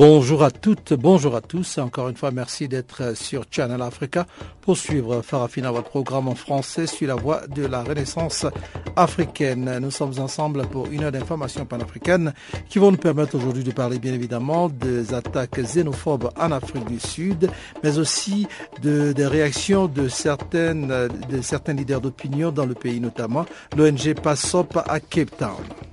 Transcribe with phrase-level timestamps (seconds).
[0.00, 1.76] Bonjour à toutes, bonjour à tous.
[1.76, 4.26] Encore une fois, merci d'être sur Channel Africa
[4.62, 8.46] pour suivre Farafina, votre programme en français sur la voie de la renaissance
[8.96, 9.78] africaine.
[9.78, 12.32] Nous sommes ensemble pour une heure d'information panafricaine
[12.70, 16.98] qui vont nous permettre aujourd'hui de parler bien évidemment des attaques xénophobes en Afrique du
[16.98, 17.50] Sud,
[17.84, 18.46] mais aussi
[18.80, 23.44] de, des réactions de, certaines, de certains leaders d'opinion dans le pays, notamment
[23.76, 25.89] l'ONG PASSOP à Cape Town.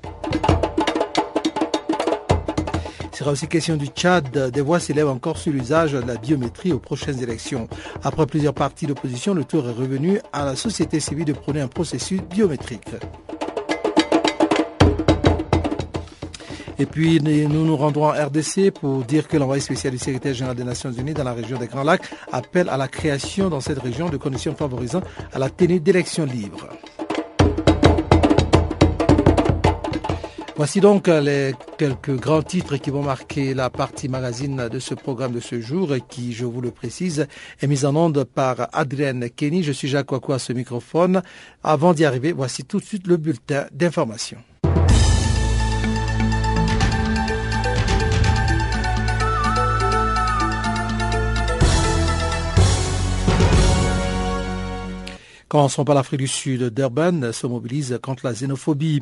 [3.17, 4.51] Il sera aussi question du Tchad.
[4.51, 7.67] Des voix s'élèvent encore sur l'usage de la biométrie aux prochaines élections.
[8.03, 11.67] Après plusieurs partis d'opposition, le tour est revenu à la société civile de prôner un
[11.67, 12.91] processus biométrique.
[16.77, 20.55] Et puis, nous nous rendrons en RDC pour dire que l'envoyé spécial du secrétaire général
[20.55, 23.79] des Nations Unies dans la région des Grands Lacs appelle à la création dans cette
[23.79, 25.01] région de conditions favorisant
[25.33, 26.69] à la tenue d'élections libres.
[30.57, 35.31] Voici donc les quelques grands titres qui vont marquer la partie magazine de ce programme
[35.33, 37.27] de ce jour qui, je vous le précise,
[37.61, 39.61] est mise en onde par Adrienne Kenny.
[39.61, 41.21] Je suis Jacques Wakou à ce microphone.
[41.63, 44.39] Avant d'y arriver, voici tout de suite le bulletin d'information.
[55.49, 56.73] Commençons par l'Afrique du Sud.
[56.73, 59.01] Durban se mobilise contre la xénophobie.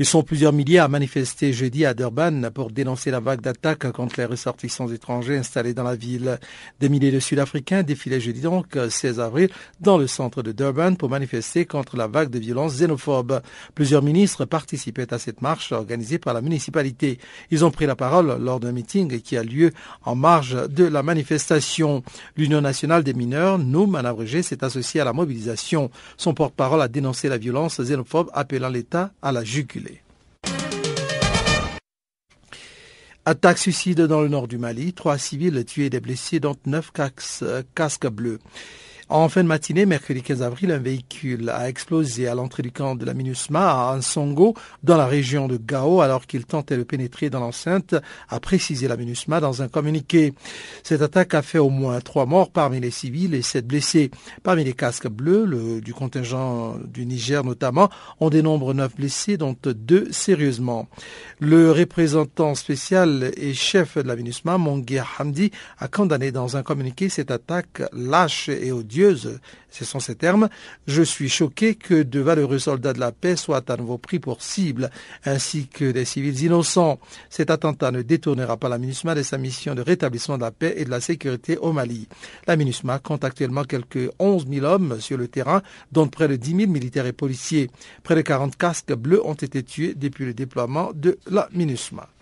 [0.00, 4.16] Ils sont plusieurs milliers à manifester jeudi à Durban pour dénoncer la vague d'attaques contre
[4.18, 6.40] les ressortissants étrangers installés dans la ville.
[6.80, 9.50] Des milliers de Sud-Africains défilaient jeudi donc 16 avril
[9.80, 13.40] dans le centre de Durban pour manifester contre la vague de violences xénophobes.
[13.76, 17.20] Plusieurs ministres participaient à cette marche organisée par la municipalité.
[17.52, 19.70] Ils ont pris la parole lors d'un meeting qui a lieu
[20.02, 22.02] en marge de la manifestation.
[22.36, 25.84] L'Union nationale des mineurs, NOUM en abrégé, s'est associée à la mobilisation.
[26.16, 30.02] Son porte-parole a dénoncé la violence xénophobe, appelant l'État à la juguler.
[33.26, 34.92] Attaque suicide dans le nord du Mali.
[34.92, 38.38] Trois civils tués et des blessés, dont neuf casques bleus.
[39.16, 42.96] En fin de matinée, mercredi 15 avril, un véhicule a explosé à l'entrée du camp
[42.96, 47.30] de la MINUSMA à Ansongo, dans la région de Gao, alors qu'il tentait de pénétrer
[47.30, 47.94] dans l'enceinte,
[48.28, 50.34] a précisé la MINUSMA dans un communiqué.
[50.82, 54.10] Cette attaque a fait au moins trois morts parmi les civils et sept blessés.
[54.42, 59.54] Parmi les casques bleus, le, du contingent du Niger notamment, on dénombre neuf blessés, dont
[59.62, 60.88] deux sérieusement.
[61.38, 67.08] Le représentant spécial et chef de la MINUSMA, Monguer Hamdi, a condamné dans un communiqué
[67.08, 69.03] cette attaque lâche et odieuse
[69.70, 70.48] ce sont ces termes.
[70.86, 74.42] Je suis choqué que de valeureux soldats de la paix soient à nouveau pris pour
[74.42, 74.90] cible,
[75.24, 76.98] ainsi que des civils innocents.
[77.28, 80.74] Cet attentat ne détournera pas la MINUSMA de sa mission de rétablissement de la paix
[80.76, 82.08] et de la sécurité au Mali.
[82.46, 85.62] La MINUSMA compte actuellement quelques 11 000 hommes sur le terrain,
[85.92, 87.70] dont près de 10 000 militaires et policiers.
[88.02, 92.13] Près de 40 casques bleus ont été tués depuis le déploiement de la MINUSMA.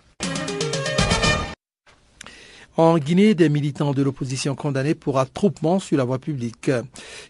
[2.75, 6.71] En Guinée, des militants de l'opposition condamnés pour attroupement sur la voie publique.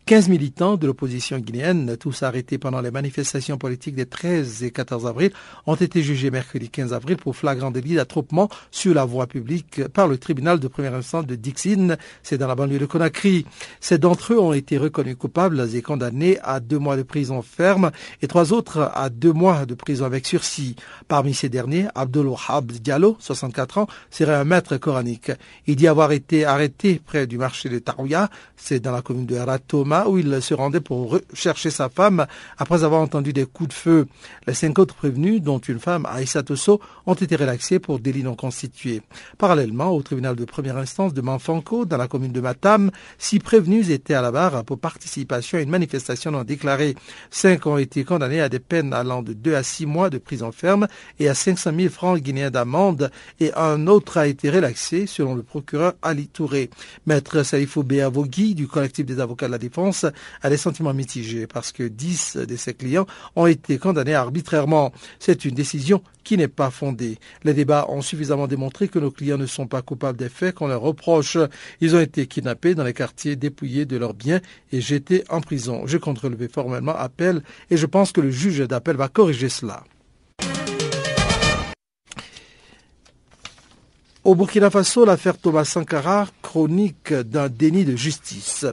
[0.06, 5.06] 15 militants de l'opposition guinéenne, tous arrêtés pendant les manifestations politiques des 13 et 14
[5.06, 5.32] avril,
[5.66, 10.08] ont été jugés mercredi 15 avril pour flagrant délit d'attroupement sur la voie publique par
[10.08, 13.46] le tribunal de première instance de Dixine, c'est dans la banlieue de Conakry.
[13.82, 17.92] Sept d'entre eux ont été reconnus coupables et condamnés à deux mois de prison ferme
[18.22, 20.78] et trois autres à deux mois de prison avec sursis.
[21.10, 25.33] Parmi ces derniers, Abdul Wahab Diallo, 64 ans, serait un maître coranique.
[25.68, 29.36] Il dit avoir été arrêté près du marché de Tarouya, c'est dans la commune de
[29.36, 32.26] Ratoma, où il se rendait pour chercher sa femme
[32.58, 34.08] après avoir entendu des coups de feu.
[34.48, 38.36] Les cinq autres prévenus, dont une femme, Aïssa Tosso, ont été relaxés pour délit non
[38.36, 39.02] constitué.
[39.38, 43.90] Parallèlement, au tribunal de première instance de Manfanco, dans la commune de Matam, six prévenus
[43.90, 46.96] étaient à la barre pour participation à une manifestation non déclarée.
[47.30, 50.52] Cinq ont été condamnés à des peines allant de deux à six mois de prison
[50.52, 50.88] ferme
[51.20, 55.36] et à 500 000 francs guinéens d'amende, et un autre a été relaxé sur selon
[55.36, 56.70] le procureur Ali Touré.
[57.06, 60.06] Maître Salifou Béavogui du collectif des avocats de la défense
[60.42, 64.92] a des sentiments mitigés parce que 10 de ses clients ont été condamnés arbitrairement.
[65.20, 67.20] C'est une décision qui n'est pas fondée.
[67.46, 70.68] Les débats ont suffisamment démontré que nos clients ne sont pas coupables des faits qu'on
[70.68, 71.38] leur reproche.
[71.80, 74.42] Ils ont été kidnappés dans les quartiers dépouillés de leurs biens
[74.74, 75.84] et jetés en prison.
[75.86, 79.86] Je compte relever formellement appel et je pense que le juge d'appel va corriger cela.
[84.26, 88.66] Au Burkina Faso, l'affaire Thomas Sankara, chronique d'un déni de justice.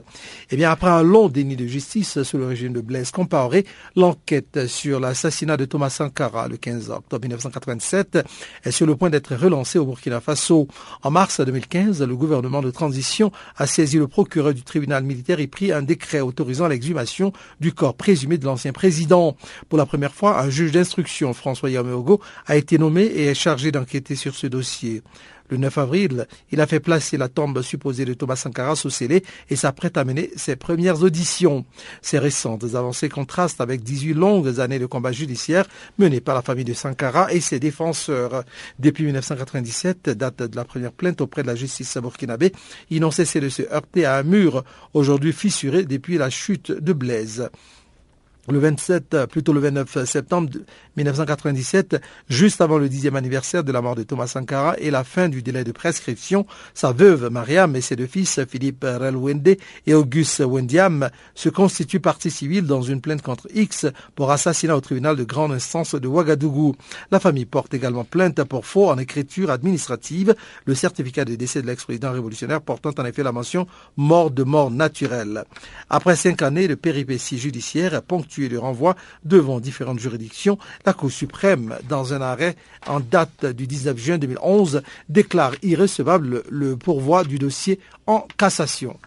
[0.49, 3.65] Eh bien, après un long déni de justice sous le régime de Blaise Compaoré,
[3.97, 8.19] l'enquête sur l'assassinat de Thomas Sankara le 15 octobre 1987
[8.63, 10.69] est sur le point d'être relancée au Burkina Faso.
[11.03, 15.47] En mars 2015, le gouvernement de transition a saisi le procureur du tribunal militaire et
[15.47, 19.35] pris un décret autorisant l'exhumation du corps présumé de l'ancien président.
[19.67, 23.73] Pour la première fois, un juge d'instruction, François Yameogo, a été nommé et est chargé
[23.73, 25.03] d'enquêter sur ce dossier.
[25.51, 29.21] Le 9 avril, il a fait placer la tombe supposée de Thomas Sankara sous scellé
[29.49, 31.65] et s'apprête à mener ses premières auditions.
[32.01, 35.67] Ces récentes avancées contrastent avec 18 longues années de combat judiciaire
[35.97, 38.45] menées par la famille de Sankara et ses défenseurs.
[38.79, 42.53] Depuis 1997, date de la première plainte auprès de la justice burkinabé,
[42.89, 44.63] ils n'ont cessé de se heurter à un mur,
[44.93, 47.49] aujourd'hui fissuré depuis la chute de Blaise
[48.51, 50.49] le 27, plutôt le 29 septembre
[50.97, 55.29] 1997, juste avant le dixième anniversaire de la mort de Thomas Sankara et la fin
[55.29, 59.55] du délai de prescription, sa veuve Mariam et ses deux fils Philippe Relwende
[59.87, 64.81] et Auguste Wendiam se constituent partie civile dans une plainte contre X pour assassinat au
[64.81, 66.75] tribunal de grande instance de Ouagadougou.
[67.11, 71.67] La famille porte également plainte pour faux en écriture administrative, le certificat de décès de
[71.67, 75.43] l'ex-président révolutionnaire portant en effet la mention mort de mort naturelle.
[75.89, 81.75] Après cinq années de péripéties judiciaires ponctuées de renvois devant différentes juridictions, la Cour suprême,
[81.87, 82.55] dans un arrêt
[82.87, 88.97] en date du 19 juin 2011, déclare irrecevable le pourvoi du dossier en cassation.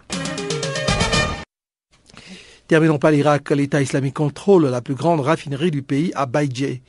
[2.75, 3.51] Par l'Irak.
[3.51, 6.81] L'État islamique contrôle la plus grande raffinerie du pays à Baïdji.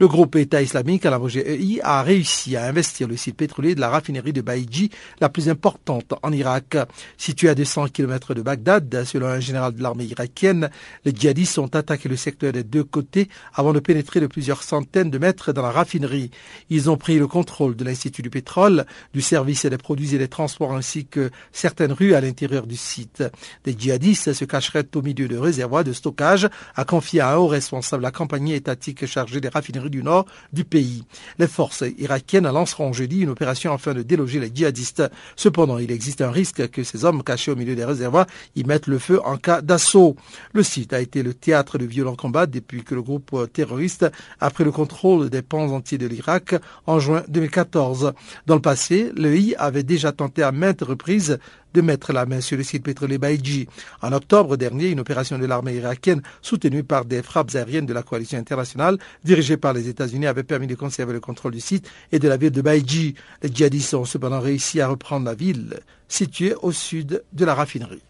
[0.00, 3.80] Le groupe État islamique, à la EI, a réussi à investir le site pétrolier de
[3.80, 6.76] la raffinerie de Baïdji, la plus importante en Irak.
[7.16, 10.68] Située à 200 km de Bagdad, selon un général de l'armée irakienne,
[11.04, 15.10] les djihadistes ont attaqué le secteur des deux côtés avant de pénétrer de plusieurs centaines
[15.10, 16.32] de mètres dans la raffinerie.
[16.70, 20.26] Ils ont pris le contrôle de l'Institut du pétrole, du service des produits et des
[20.26, 23.22] transports ainsi que certaines rues à l'intérieur du site.
[23.64, 27.46] Les djihadistes se cacherait au milieu de réservoirs de stockage, a confié à un haut
[27.46, 31.04] responsable la compagnie étatique chargée des raffineries du nord du pays.
[31.38, 35.02] Les forces irakiennes lanceront jeudi une opération afin de déloger les djihadistes.
[35.36, 38.26] Cependant, il existe un risque que ces hommes cachés au milieu des réservoirs
[38.56, 40.16] y mettent le feu en cas d'assaut.
[40.54, 44.06] Le site a été le théâtre de violents combats depuis que le groupe terroriste
[44.40, 46.54] a pris le contrôle des pans entiers de l'Irak
[46.86, 48.14] en juin 2014.
[48.46, 51.38] Dans le passé, le I avait déjà tenté à maintes reprises
[51.74, 53.68] de mettre la main sur le site pétrolier Baïdji.
[54.02, 58.02] En octobre dernier, une opération de l'armée irakienne soutenue par des frappes aériennes de la
[58.02, 62.18] coalition internationale dirigée par les États-Unis avait permis de conserver le contrôle du site et
[62.18, 63.14] de la ville de Baïdji.
[63.42, 68.02] Les djihadistes ont cependant réussi à reprendre la ville située au sud de la raffinerie.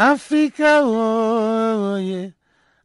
[0.00, 2.37] Oh, yeah.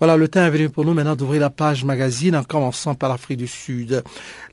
[0.00, 3.10] Voilà, le temps est venu pour nous maintenant d'ouvrir la page magazine en commençant par
[3.10, 4.02] l'Afrique du Sud.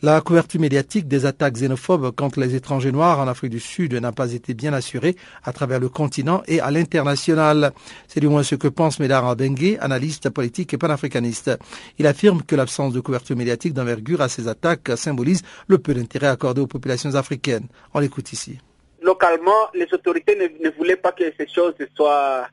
[0.02, 4.12] La couverture médiatique des attaques xénophobes contre les étrangers noirs en Afrique du Sud n'a
[4.12, 7.72] pas été bien assurée à travers le continent et à l'international.
[8.10, 11.58] C'est du moins ce que pense Médard Abengue, analyste politique et panafricaniste.
[11.98, 16.28] Il affirme que l'absence de couverture médiatique d'envergure à ces attaques symbolise le peu d'intérêt
[16.28, 17.68] accordé aux populations africaines.
[17.94, 18.60] On l'écoute ici.
[19.02, 22.48] Localement, les autorités ne, voulaient pas que ces choses soient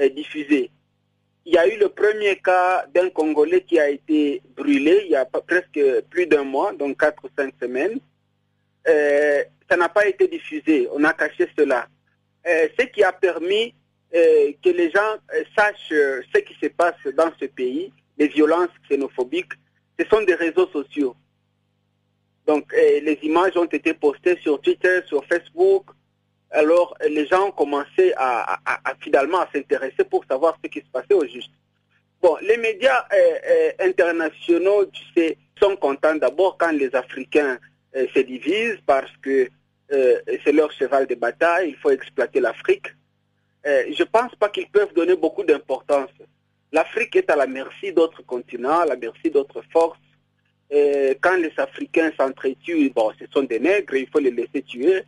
[0.00, 0.70] euh, diffusées
[1.48, 5.16] il y a eu le premier cas d'un Congolais qui a été brûlé il y
[5.16, 7.98] a presque plus d'un mois, donc quatre ou cinq semaines.
[8.86, 11.88] Euh, ça n'a pas été diffusé, on a caché cela.
[12.46, 13.74] Euh, ce qui a permis
[14.14, 15.16] euh, que les gens
[15.56, 15.88] sachent
[16.34, 19.54] ce qui se passe dans ce pays, les violences xénophobiques,
[19.98, 21.16] ce sont des réseaux sociaux.
[22.46, 25.86] Donc les images ont été postées sur Twitter, sur Facebook,
[26.50, 28.58] alors les gens ont commencé à,
[29.00, 31.50] finalement à s'intéresser pour savoir ce qui se passait au juste.
[32.20, 37.58] Bon, les médias euh, euh, internationaux, tu sais, sont contents d'abord quand les Africains
[37.94, 39.48] euh, se divisent parce que
[39.90, 42.88] c'est leur cheval de bataille, il faut exploiter l'Afrique.
[43.64, 46.10] je ne pense pas qu'ils peuvent donner beaucoup d'importance.
[46.72, 49.98] L'Afrique est à la merci d'autres continents, à la merci d'autres forces.
[50.70, 55.04] quand les Africains s'entretuent, bon, ce sont des nègres, il faut les laisser tuer.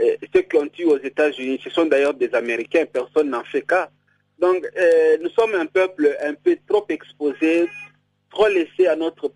[0.00, 3.62] Euh, ceux qui ont tué aux États-Unis, ce sont d'ailleurs des Américains, personne n'en fait
[3.62, 3.90] cas.
[4.38, 7.68] Donc, euh, nous sommes un peuple un peu trop exposé,
[8.30, 9.30] trop laissé à notre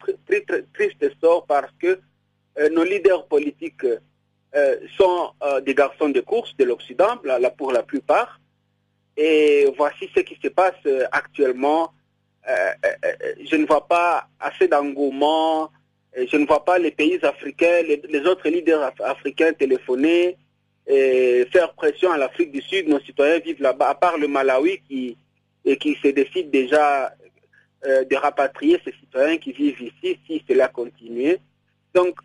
[0.74, 2.00] triste sort parce que
[2.58, 3.86] euh, nos leaders politiques
[4.96, 5.32] sont
[5.66, 7.18] des garçons de course de l'Occident,
[7.58, 8.40] pour la plupart.
[9.14, 10.80] Et voici ce qui se passe
[11.12, 11.92] actuellement.
[12.46, 15.70] je ne vois pas assez d'engouement.
[16.16, 20.38] Je ne vois pas les pays africains, les, autres leaders africains téléphoner
[20.86, 22.88] et faire pression à l'Afrique du Sud.
[22.88, 25.16] Nos citoyens vivent là-bas, à part le Malawi qui,
[25.80, 27.12] qui se décide déjà
[27.84, 31.36] de rapatrier ces citoyens qui vivent ici si cela continue.
[31.94, 32.18] Donc,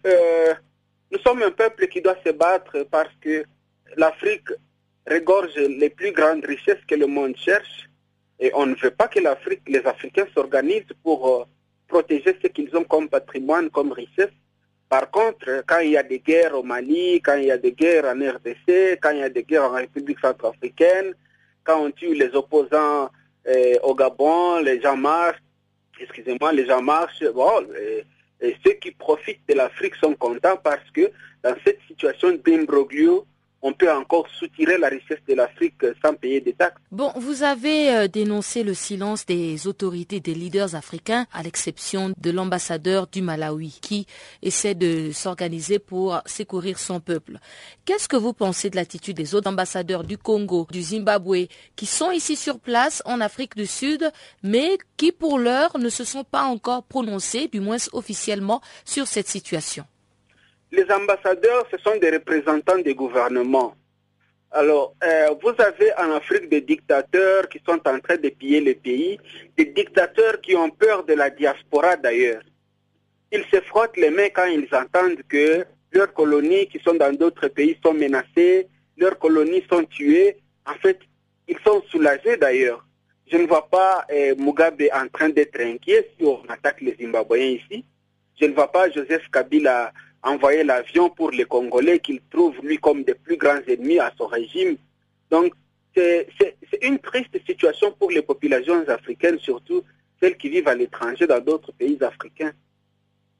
[1.12, 3.44] nous sommes un peuple qui doit se battre parce que
[3.98, 4.50] l'Afrique
[5.10, 7.90] regorge les plus grandes richesses que le monde cherche
[8.42, 11.46] et on ne veut pas que l'Afrique, les Africains s'organisent pour euh,
[11.88, 14.32] protéger ce qu'ils ont comme patrimoine, comme richesse.
[14.92, 17.72] Par contre, quand il y a des guerres au Mali, quand il y a des
[17.72, 21.14] guerres en RDC, quand il y a des guerres en République centrafricaine,
[21.64, 23.10] quand on tue les opposants
[23.48, 25.42] euh, au Gabon, les gens marchent,
[25.98, 27.66] excusez-moi, les gens marchent, bon,
[28.42, 31.10] et ceux qui profitent de l'Afrique sont contents parce que
[31.42, 33.26] dans cette situation d'imbroglio,
[33.62, 36.82] on peut encore soutirer la richesse de l'Afrique sans payer des taxes.
[36.92, 42.32] Bon, vous avez euh, dénoncé le silence des autorités, des leaders africains, à l'exception de
[42.32, 44.08] l'ambassadeur du Malawi, qui
[44.42, 47.38] essaie de s'organiser pour secourir son peuple.
[47.86, 52.12] Qu'est-ce que vous pensez de l'attitude des autres ambassadeurs du Congo, du Zimbabwe, qui sont
[52.12, 54.12] ici sur place en Afrique du Sud,
[54.44, 59.28] mais qui pour l'heure ne se sont pas encore prononcés, du moins officiellement, sur cette
[59.28, 59.86] situation?
[60.72, 63.76] Les ambassadeurs, ce sont des représentants des gouvernements.
[64.52, 68.74] Alors, euh, vous avez en Afrique des dictateurs qui sont en train de piller le
[68.74, 69.18] pays,
[69.58, 72.42] des dictateurs qui ont peur de la diaspora d'ailleurs.
[73.32, 77.48] Ils se frottent les mains quand ils entendent que leurs colonies qui sont dans d'autres
[77.48, 80.38] pays sont menacées, leurs colonies sont tuées.
[80.66, 81.00] En fait,
[81.48, 82.86] ils sont soulagés d'ailleurs.
[83.32, 87.58] Je ne vois pas euh, Mugabe en train d'être inquiet si on attaque les Zimbabwéens
[87.62, 87.86] ici.
[88.40, 93.04] Je ne vois pas Joseph Kabila envoyer l'avion pour les Congolais qu'il trouve lui comme
[93.04, 94.78] des plus grands ennemis à son régime.
[95.30, 95.54] Donc
[95.96, 96.28] c'est
[96.82, 99.84] une triste situation pour les populations africaines, surtout
[100.22, 102.54] celles qui vivent à l'étranger dans d'autres pays africains.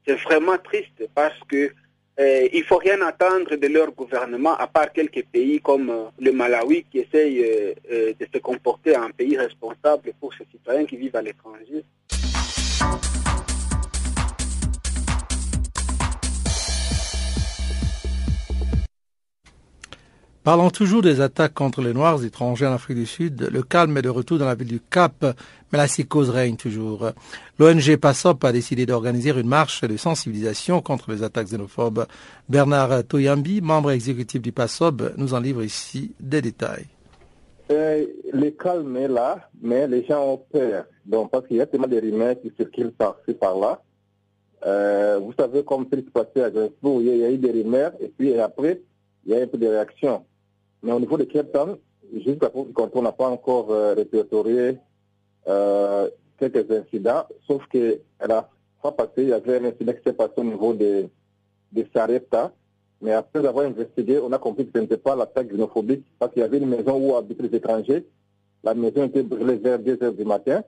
[0.06, 1.72] C'est vraiment triste parce que
[2.20, 6.32] euh, il faut rien attendre de leur gouvernement, à part quelques pays comme euh, le
[6.32, 7.42] Malawi qui essayent
[7.90, 11.84] euh, de se comporter en pays responsable pour ses citoyens qui vivent à l'étranger.
[20.44, 24.02] Parlant toujours des attaques contre les Noirs étrangers en Afrique du Sud, le calme est
[24.02, 25.24] de retour dans la ville du Cap,
[25.70, 27.12] mais la psychose règne toujours.
[27.60, 32.06] L'ONG PASSOP a décidé d'organiser une marche de sensibilisation contre les attaques xénophobes.
[32.48, 36.86] Bernard Toyambi, membre exécutif du PASSOP, nous en livre ici des détails.
[37.70, 40.86] Euh, le calme est là, mais les gens ont peur.
[41.06, 43.80] Donc, parce qu'il y a tellement de rumeurs qui circulent par-ci, par-là.
[44.66, 47.92] Euh, vous savez, comme ce qui passé à Gainsbourg, il y a eu des rumeurs,
[48.00, 48.80] et puis après,
[49.24, 50.24] il y a un peu de réactions.
[50.82, 51.56] Mais au niveau de Cape
[52.12, 54.78] jusqu'à quand on n'a pas encore euh, répertorié
[55.48, 56.08] euh,
[56.38, 58.48] quelques incidents, sauf que la
[58.80, 61.08] fois passée, il y avait un incident qui s'est passé au niveau de,
[61.72, 61.84] de.
[63.00, 66.42] Mais après avoir investigué, on a compris que ce n'était pas l'attaque xénophobique parce qu'il
[66.42, 68.06] y avait une maison où habitaient les étrangers.
[68.62, 70.62] La maison était brûlée vers 2 heures du matin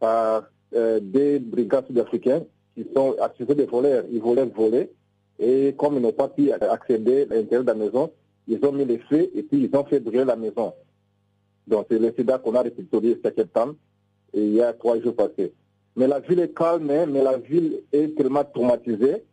[0.00, 2.42] par euh, des brigades sud-africains
[2.74, 4.04] qui sont accusés de voleurs.
[4.10, 4.90] Ils voulaient voler
[5.38, 8.10] et comme ils n'ont pas pu accéder à l'intérieur de la maison,
[8.48, 10.72] ils ont mis les feux et puis ils ont fait brûler la maison.
[11.66, 13.74] Donc c'est l'incident qu'on a répertorié cette septembre
[14.32, 15.52] et il y a trois jours passés.
[15.96, 19.24] Mais la ville est calme, hein, mais la ville est tellement traumatisée.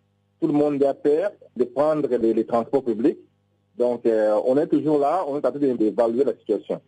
[0.42, 3.20] Tout le monde a peur de prendre les, transports publics.
[3.78, 6.82] Donc euh, on est toujours là, on est en train d'évaluer la situation.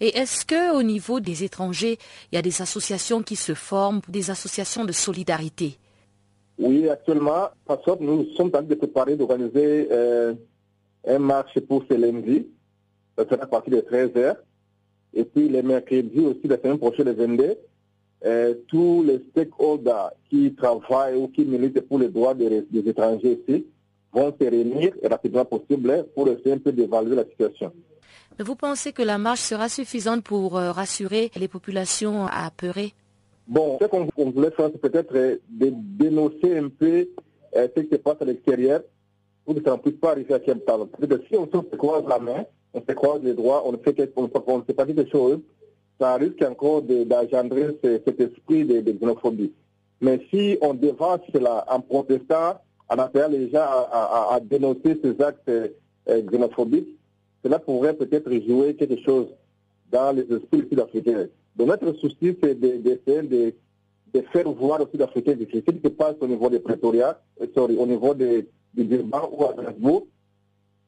[0.00, 1.98] Et est-ce que au niveau des étrangers,
[2.30, 5.78] il y a des associations qui se forment, des associations de solidarité?
[6.58, 7.48] Oui, actuellement,
[8.00, 10.34] nous sommes en train de préparer, d'organiser euh,
[11.06, 12.46] un marche pour ce lundi.
[13.16, 14.36] Ça sera à partir de 13h.
[15.14, 17.56] Et puis les mercredis aussi, la semaine prochaine, le 22,
[18.24, 23.66] euh, tous les stakeholders qui travaillent ou qui militent pour les droits des, étrangers ici
[24.12, 27.72] vont se réunir rapidement possible pour essayer un peu d'évaluer la situation.
[28.38, 32.94] Vous pensez que la marche sera suffisante pour euh, rassurer les populations apeurées
[33.48, 37.08] Bon, ce qu'on voulait faire, c'est peut-être euh, de dénoncer un peu
[37.54, 38.80] ce qui se passe à l'extérieur
[39.46, 40.88] que ça ne puisse pas arriver à Cape Town.
[40.88, 42.44] Parce que si on se croise la main,
[42.74, 45.40] on se croise les doigts, on ne fait, on, on fait pas quelque chose,
[46.00, 49.52] ça risque encore d'agendrer cet esprit de, de, xénophobie.
[50.00, 55.20] Mais si on devance cela en protestant, en appelant les gens à, à, dénoncer ces
[55.22, 55.68] actes euh,
[56.08, 56.98] xénophobiques,
[57.44, 59.28] cela pourrait peut-être jouer quelque chose
[59.90, 61.26] dans les esprits sud-africains.
[61.56, 63.54] Donc notre souci, c'est d'essayer de,
[64.14, 67.76] de, faire voir aux Sud-Africains ce qui se passe au niveau des prétoriats, euh, sorry,
[67.76, 70.06] au niveau des du Durban ou à Strasbourg.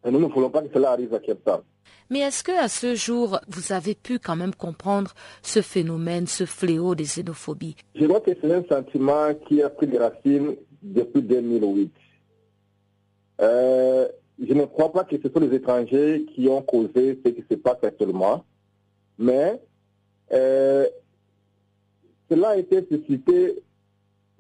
[0.05, 1.65] Et nous ne voulons pas que cela arrive à Cape
[2.11, 5.13] Mais est-ce que à ce jour, vous avez pu quand même comprendre
[5.43, 9.87] ce phénomène, ce fléau des xénophobies Je crois que c'est un sentiment qui a pris
[9.87, 11.93] des racines depuis 2008.
[13.41, 14.09] Euh,
[14.47, 17.55] je ne crois pas que ce sont les étrangers qui ont causé ce qui se
[17.57, 18.45] passe actuellement,
[19.19, 19.61] mais
[20.33, 20.87] euh,
[22.31, 23.63] cela a été suscité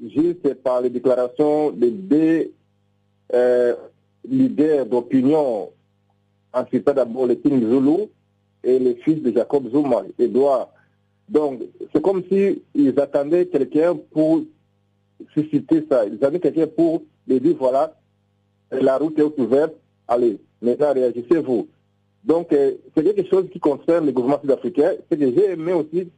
[0.03, 2.53] juste par les déclarations des deux
[4.29, 5.71] leaders d'opinion,
[6.53, 8.09] en citant d'abord le King Zulu
[8.63, 10.71] et le fils de Jacob Zuma, Edouard.
[11.29, 11.63] Donc,
[11.93, 14.43] c'est comme s'ils attendaient quelqu'un pour
[15.33, 16.07] susciter ça.
[16.07, 17.95] Ils attendaient quelqu'un pour dire, voilà,
[18.71, 19.75] la route est ouverte,
[20.09, 21.69] allez, maintenant réagissez-vous.
[22.25, 24.93] Donc, euh, c'est quelque chose qui concerne le gouvernement sud-africain.
[25.11, 26.09] Ce que j'ai aimé aussi,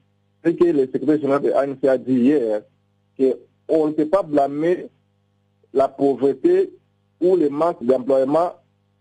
[0.54, 2.62] que le secrétaire général de l'ANC a dit hier
[3.18, 4.88] qu'on ne peut pas blâmer
[5.72, 6.70] la pauvreté
[7.20, 8.52] ou le manque d'employement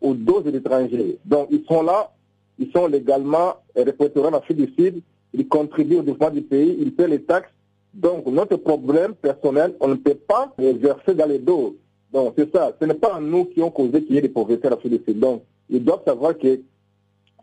[0.02, 1.20] aux doses étrangers.
[1.26, 2.12] Donc, ils sont là,
[2.60, 5.02] ils sont légalement répertoriés en Afrique du Sud,
[5.34, 7.50] ils contribuent au développement du pays, ils paient les taxes.
[7.94, 11.76] Donc, notre problème personnel, on ne peut pas les verser dans les dos.
[12.12, 12.74] Donc, c'est ça.
[12.80, 15.04] Ce n'est pas nous qui ont causé qu'il y ait des pauvretés en Afrique du
[15.06, 15.20] Sud.
[15.20, 16.62] Donc, ils doivent savoir que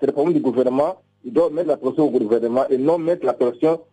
[0.00, 0.97] c'est le problème du gouvernement.
[1.25, 3.80] Ils doivent mettre la pression au gouvernement et non mettre la pression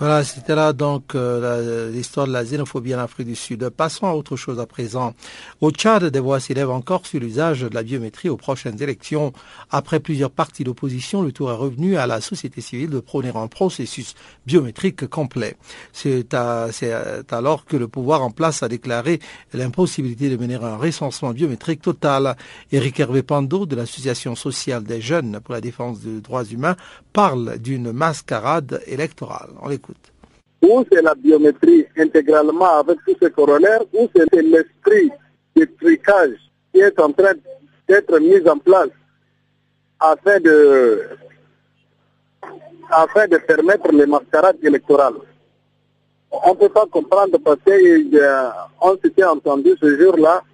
[0.00, 3.68] Voilà, c'était là donc euh, l'histoire de la xénophobie en Afrique du Sud.
[3.70, 5.12] Passons à autre chose à présent.
[5.60, 9.32] Au Tchad, des voix s'élèvent encore sur l'usage de la biométrie aux prochaines élections.
[9.72, 13.48] Après plusieurs partis d'opposition, le tour est revenu à la société civile de prôner un
[13.48, 14.14] processus
[14.46, 15.56] biométrique complet.
[15.92, 19.18] C'est alors que le pouvoir en place a déclaré
[19.52, 22.36] l'impossibilité de mener un recensement biométrique total.
[22.70, 26.76] Eric Hervé Pando de l'Association sociale des jeunes pour la défense des droits humains
[27.24, 29.50] parle d'une mascarade électorale.
[29.60, 30.12] On l'écoute.
[30.62, 35.10] Ou c'est la biométrie intégralement avec tous ses corollaires, ou c'est l'esprit
[35.56, 36.38] de tricage
[36.72, 37.32] qui est en train
[37.88, 38.90] d'être mis en place
[39.98, 41.08] afin de,
[42.88, 45.18] afin de permettre les mascarades électorales.
[46.30, 50.44] On ne peut pas comprendre parce qu'on s'était entendu ce jour-là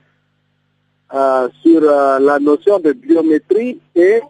[1.12, 4.22] euh, sur euh, la notion de biométrie et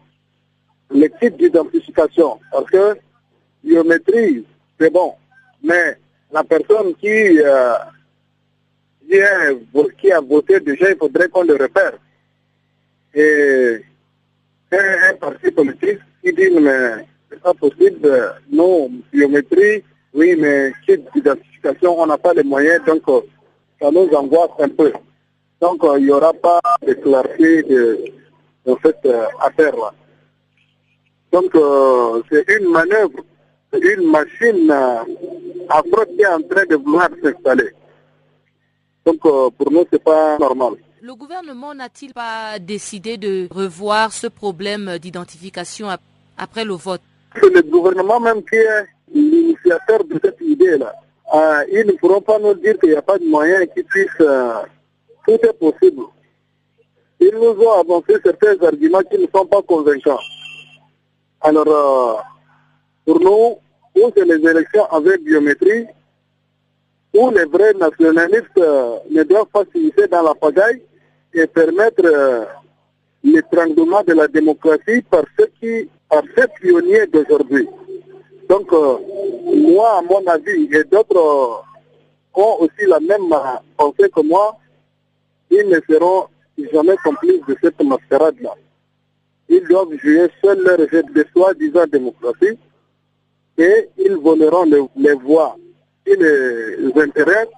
[0.90, 2.38] les types d'identification.
[2.50, 2.96] Parce que
[3.62, 4.44] biométrie,
[4.78, 5.14] c'est bon,
[5.62, 5.96] mais
[6.32, 7.74] la personne qui, euh,
[9.98, 11.94] qui a voté déjà, il faudrait qu'on le repère.
[13.14, 13.80] Et
[14.72, 21.08] un, un parti politique qui dit, mais c'est pas possible, non, biométrie, oui, mais type
[21.14, 23.02] d'identification, on n'a pas les moyens, donc
[23.80, 24.92] ça nous angoisse un peu.
[25.60, 28.04] Donc il n'y aura pas de clarté de,
[28.66, 29.08] de cette
[29.40, 29.92] affaire-là.
[31.34, 33.18] Donc, euh, c'est une manœuvre,
[33.72, 34.70] une machine
[35.68, 37.70] afro qui est en train de vouloir s'installer.
[39.04, 40.74] Donc, euh, pour nous, c'est pas normal.
[41.02, 45.88] Le gouvernement n'a-t-il pas décidé de revoir ce problème d'identification
[46.38, 47.02] après le vote?
[47.34, 50.94] C'est le gouvernement même qui est l'initiateur de cette idée-là.
[51.34, 54.20] Euh, ils ne pourront pas nous dire qu'il n'y a pas de moyens qui puissent...
[54.20, 54.60] Euh,
[55.26, 56.04] tout est possible.
[57.18, 60.20] Ils nous ont avancé certains arguments qui ne sont pas convaincants.
[61.46, 62.22] Alors, euh,
[63.04, 63.58] pour nous,
[64.02, 65.84] où c'est les élections avec biométrie,
[67.12, 70.80] où les vrais nationalistes euh, ne doivent pas s'initier dans la pagaille
[71.34, 72.46] et permettre euh,
[73.22, 77.68] l'étranglement de la démocratie par ceux qui, par ces pionniers d'aujourd'hui.
[78.48, 81.62] Donc, moi, à mon avis, et d'autres
[82.32, 83.28] ont aussi la même
[83.76, 84.56] pensée que moi,
[85.50, 86.26] ils ne seront
[86.72, 88.54] jamais complices de cette mascarade-là
[89.48, 92.58] ils doivent jouer seuls leur jeu de soi-disant démocratie
[93.58, 95.56] et ils voleront les, les voix
[96.04, 97.52] qui les intéressent.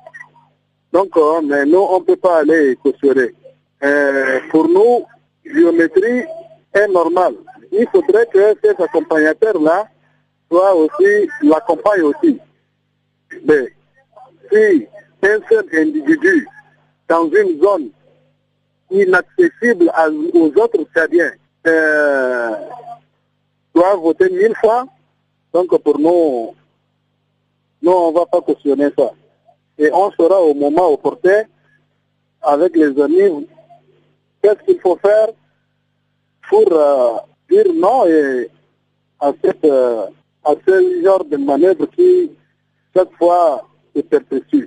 [0.93, 3.35] Donc, euh, mais nous, on ne peut pas aller cautionner.
[3.83, 5.05] Euh, pour nous,
[5.45, 6.25] biométrie
[6.73, 7.35] est normale.
[7.73, 9.89] Il faudrait que ces accompagnateurs-là
[10.51, 12.39] soient aussi, l'accompagnent aussi.
[13.45, 13.73] Mais
[14.51, 14.87] si
[15.23, 16.47] un seul individu
[17.09, 17.91] dans une zone
[18.91, 19.91] inaccessible
[20.35, 21.33] aux autres Tchadiens
[21.67, 22.55] euh,
[23.75, 24.87] doit voter mille fois.
[25.53, 26.55] Donc pour nous,
[27.83, 29.11] nous, on ne va pas cautionner ça.
[29.79, 31.45] Et on sera au moment opportun
[32.43, 33.47] avec les amis
[34.43, 35.29] qu'est-ce qu'il faut faire
[36.49, 37.17] pour euh,
[37.51, 38.51] dire non et
[39.21, 40.07] à, cette, euh,
[40.45, 42.31] à ce genre de manœuvre qui,
[42.95, 44.67] chaque fois, se perpétue.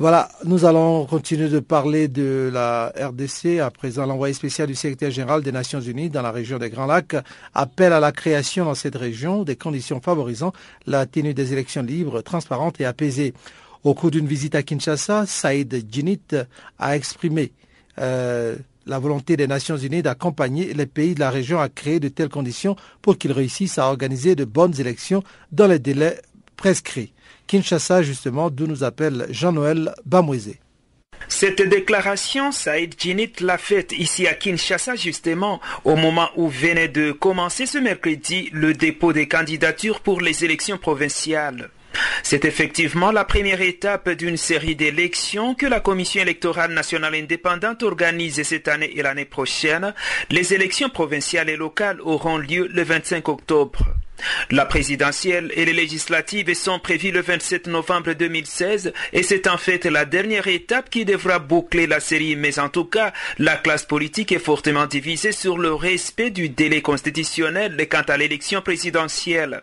[0.00, 3.58] Voilà, nous allons continuer de parler de la RDC.
[3.58, 6.86] À présent, l'envoyé spécial du secrétaire général des Nations Unies dans la région des Grands
[6.86, 7.16] Lacs
[7.52, 10.52] appelle à la création dans cette région des conditions favorisant
[10.86, 13.34] la tenue des élections libres, transparentes et apaisées.
[13.82, 16.20] Au cours d'une visite à Kinshasa, Saïd Djinit
[16.78, 17.50] a exprimé
[17.98, 18.54] euh,
[18.86, 22.28] la volonté des Nations Unies d'accompagner les pays de la région à créer de telles
[22.28, 26.20] conditions pour qu'ils réussissent à organiser de bonnes élections dans les délais
[26.56, 27.12] prescrits.
[27.48, 30.60] Kinshasa, justement, d'où nous appelle Jean-Noël Bamouezé.
[31.26, 37.10] Cette déclaration, Saïd Djinit l'a faite ici à Kinshasa justement au moment où venait de
[37.10, 41.70] commencer ce mercredi le dépôt des candidatures pour les élections provinciales.
[42.22, 48.42] C'est effectivement la première étape d'une série d'élections que la Commission électorale nationale indépendante organise
[48.42, 49.94] cette année et l'année prochaine.
[50.30, 53.86] Les élections provinciales et locales auront lieu le 25 octobre.
[54.50, 59.84] La présidentielle et les législatives sont prévues le 27 novembre 2016 et c'est en fait
[59.84, 62.36] la dernière étape qui devra boucler la série.
[62.36, 66.82] Mais en tout cas, la classe politique est fortement divisée sur le respect du délai
[66.82, 69.62] constitutionnel quant à l'élection présidentielle.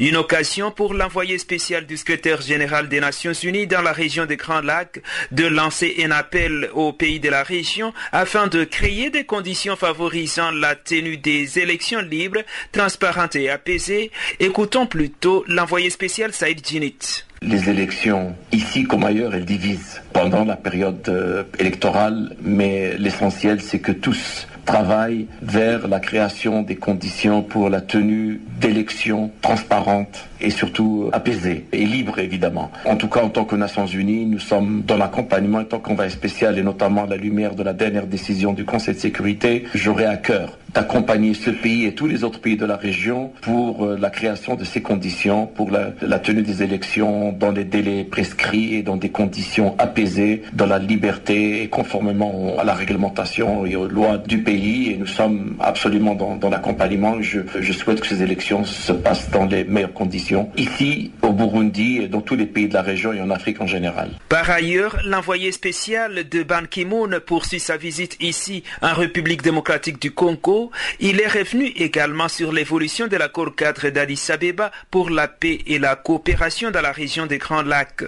[0.00, 4.36] Une occasion pour l'envoyé spécial du secrétaire général des Nations Unies dans la région des
[4.36, 5.00] Grands Lacs
[5.30, 10.50] de lancer un appel aux pays de la région afin de créer des conditions favorisant
[10.50, 14.10] la tenue des élections libres, transparentes et apaisées.
[14.40, 17.24] Écoutons plutôt l'envoyé spécial Saïd Djinit.
[17.42, 23.78] Les élections, ici comme ailleurs, elles divisent pendant la période euh, électorale, mais l'essentiel, c'est
[23.78, 31.08] que tous travaillent vers la création des conditions pour la tenue d'élections transparentes et surtout
[31.12, 32.70] apaisées et libres, évidemment.
[32.84, 36.10] En tout cas, en tant que Nations Unies, nous sommes dans l'accompagnement en tant qu'envoyé
[36.10, 39.64] spécial et notamment à la lumière de la dernière décision du Conseil de sécurité.
[39.74, 43.84] J'aurai à cœur d'accompagner ce pays et tous les autres pays de la région pour
[43.84, 48.74] euh, la création de ces conditions, pour la, tenue des élections dans les délais prescrits
[48.74, 53.88] et dans des conditions apaisées, dans la liberté et conformément à la réglementation et aux
[53.88, 54.90] lois du pays.
[54.90, 57.20] Et nous sommes absolument dans, l'accompagnement.
[57.22, 62.08] Je souhaite que ces élections se passent dans les meilleures conditions, ici au Burundi et
[62.08, 64.10] dans tous les pays de la région et en Afrique en général.
[64.28, 70.10] Par ailleurs, l'envoyé spécial de Ban Ki-moon poursuit sa visite ici en République démocratique du
[70.10, 70.55] Congo
[71.00, 75.78] il est revenu également sur l'évolution de l'accord cadre d'Addis Abeba pour la paix et
[75.78, 78.04] la coopération dans la région des Grands Lacs.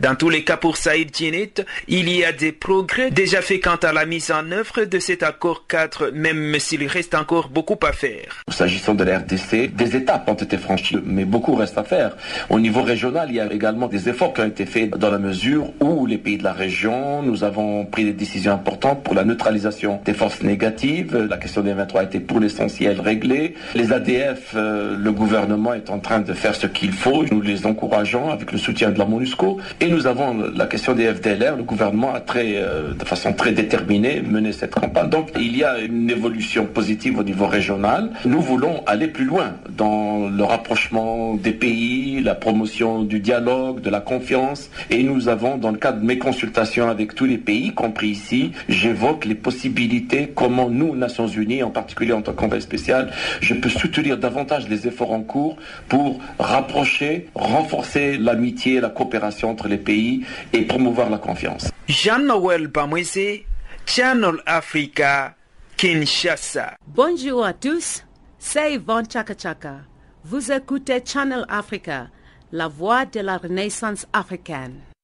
[0.00, 1.54] Dans tous les cas pour Saïd Djinit,
[1.88, 5.22] il y a des progrès déjà faits quant à la mise en œuvre de cet
[5.22, 8.42] accord cadre, même s'il reste encore beaucoup à faire.
[8.50, 12.16] S'agissant de la RDC, des étapes ont été franchies, mais beaucoup reste à faire.
[12.50, 15.18] Au niveau régional, il y a également des efforts qui ont été faits dans la
[15.18, 19.24] mesure où les pays de la région, nous avons pris des décisions importantes pour la
[19.24, 23.54] neutralisation des forces négatives, la question des 23 a été pour l'essentiel réglé.
[23.74, 27.24] Les ADF, euh, le gouvernement est en train de faire ce qu'il faut.
[27.30, 29.58] Nous les encourageons avec le soutien de la MONUSCO.
[29.80, 31.56] Et nous avons la question des FDLR.
[31.56, 35.10] Le gouvernement a très, euh, de façon très déterminée mené cette campagne.
[35.10, 38.10] Donc il y a une évolution positive au niveau régional.
[38.24, 43.90] Nous voulons aller plus loin dans le rapprochement des pays, la promotion du dialogue, de
[43.90, 44.70] la confiance.
[44.90, 48.52] Et nous avons, dans le cadre de mes consultations avec tous les pays, compris ici,
[48.68, 53.02] j'évoque les possibilités, comment nous, Nations Unies, particulier en tant qu'envoyé spécial,
[53.40, 55.56] je peux soutenir davantage les efforts en cours
[55.88, 56.08] pour
[56.38, 61.64] rapprocher, renforcer l'amitié et la coopération entre les pays et promouvoir la confiance.
[61.86, 63.44] Jean-Noël Bamwese,
[63.84, 65.34] Channel Africa,
[65.76, 66.68] Kinshasa.
[66.86, 68.04] Bonjour à tous,
[68.38, 69.76] c'est Yvonne Chaka Chaka.
[70.24, 72.08] Vous écoutez Channel Africa,
[72.52, 74.95] la voix de la renaissance africaine.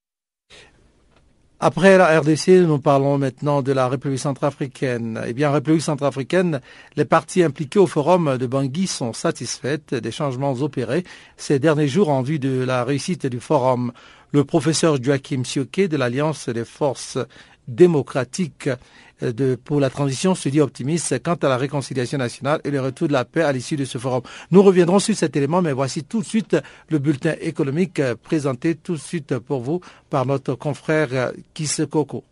[1.64, 5.22] Après la RDC, nous parlons maintenant de la République centrafricaine.
[5.28, 6.60] Eh bien, République centrafricaine,
[6.96, 11.04] les parties impliquées au forum de Bangui sont satisfaites des changements opérés
[11.36, 13.92] ces derniers jours en vue de la réussite du forum.
[14.32, 17.16] Le professeur Joachim Sioké de l'Alliance des forces
[17.68, 18.68] démocratiques
[19.22, 23.08] de, pour la transition se dit optimiste quant à la réconciliation nationale et le retour
[23.08, 24.22] de la paix à l'issue de ce forum.
[24.50, 26.56] Nous reviendrons sur cet élément, mais voici tout de suite
[26.88, 29.80] le bulletin économique présenté tout de suite pour vous
[30.10, 32.24] par notre confrère Kisse Coco.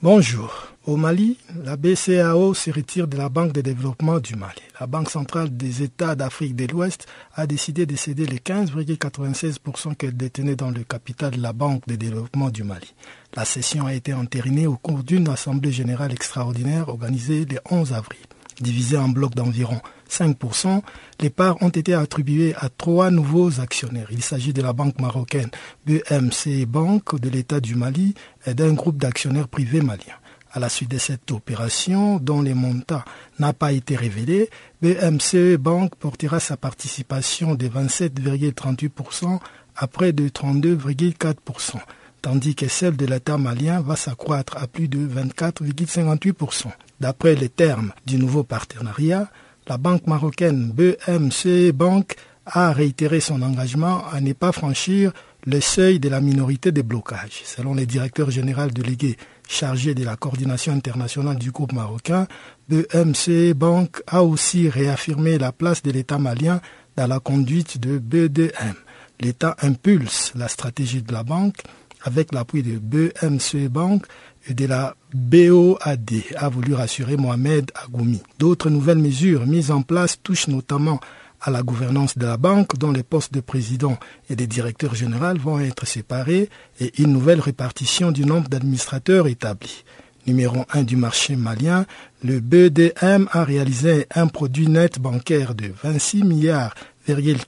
[0.00, 0.67] Bonjour.
[0.88, 4.62] Au Mali, la BCAO se retire de la Banque de développement du Mali.
[4.80, 10.16] La Banque centrale des États d'Afrique de l'Ouest a décidé de céder les 15,96% qu'elle
[10.16, 12.94] détenait dans le capital de la Banque de développement du Mali.
[13.36, 18.22] La session a été entérinée au cours d'une assemblée générale extraordinaire organisée le 11 avril.
[18.58, 20.80] Divisée en blocs d'environ 5%,
[21.20, 24.08] les parts ont été attribuées à trois nouveaux actionnaires.
[24.10, 25.50] Il s'agit de la banque marocaine
[25.84, 28.14] BMC Banque de l'État du Mali
[28.46, 30.16] et d'un groupe d'actionnaires privés maliens.
[30.52, 33.02] À la suite de cette opération, dont les montants
[33.38, 34.48] n'a pas été révélé,
[34.80, 39.40] BMC Banque portera sa participation de 27,38%
[39.76, 41.76] à près de 32,4%,
[42.22, 46.66] tandis que celle de l'État malien va s'accroître à plus de 24,58%.
[46.98, 49.30] D'après les termes du nouveau partenariat,
[49.68, 55.12] la banque marocaine BMC Bank a réitéré son engagement à ne pas franchir
[55.46, 57.42] le seuil de la minorité de blocage.
[57.44, 59.16] Selon le directeur général délégué
[59.48, 62.28] chargé de la coordination internationale du groupe marocain,
[62.68, 66.60] BMC Bank a aussi réaffirmé la place de l'État malien
[66.96, 68.74] dans la conduite de BDM.
[69.20, 71.62] L'État impulse la stratégie de la banque
[72.04, 74.06] avec l'appui de BMC Bank
[74.46, 78.22] et de la BOAD, a voulu rassurer Mohamed Agoumi.
[78.38, 81.00] D'autres nouvelles mesures mises en place touchent notamment
[81.40, 83.98] à la gouvernance de la banque dont les postes de président
[84.30, 86.48] et de directeur général vont être séparés
[86.80, 89.84] et une nouvelle répartition du nombre d'administrateurs établis.
[90.26, 91.86] Numéro 1 du marché malien,
[92.22, 96.74] le BDM a réalisé un produit net bancaire de 26 milliards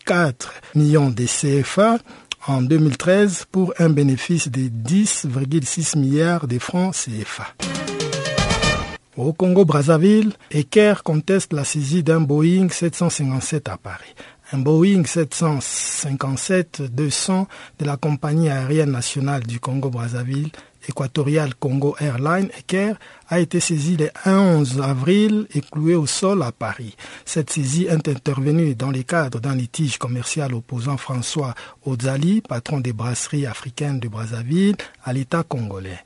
[0.05, 1.98] 4 millions de CFA
[2.46, 7.55] en 2013 pour un bénéfice de 10,6 milliards de francs CFA.
[9.20, 14.14] Au Congo-Brazzaville, Eker conteste la saisie d'un Boeing 757 à Paris.
[14.52, 17.46] Un Boeing 757-200
[17.78, 20.50] de la compagnie aérienne nationale du Congo-Brazzaville
[20.88, 22.48] Équatorial Congo Airlines
[23.28, 26.96] a été saisi le 11 avril et cloué au sol à Paris.
[27.24, 32.92] Cette saisie est intervenue dans le cadre d'un litige commercial opposant François Ozali, patron des
[32.92, 36.00] brasseries africaines de Brazzaville, à l'État congolais.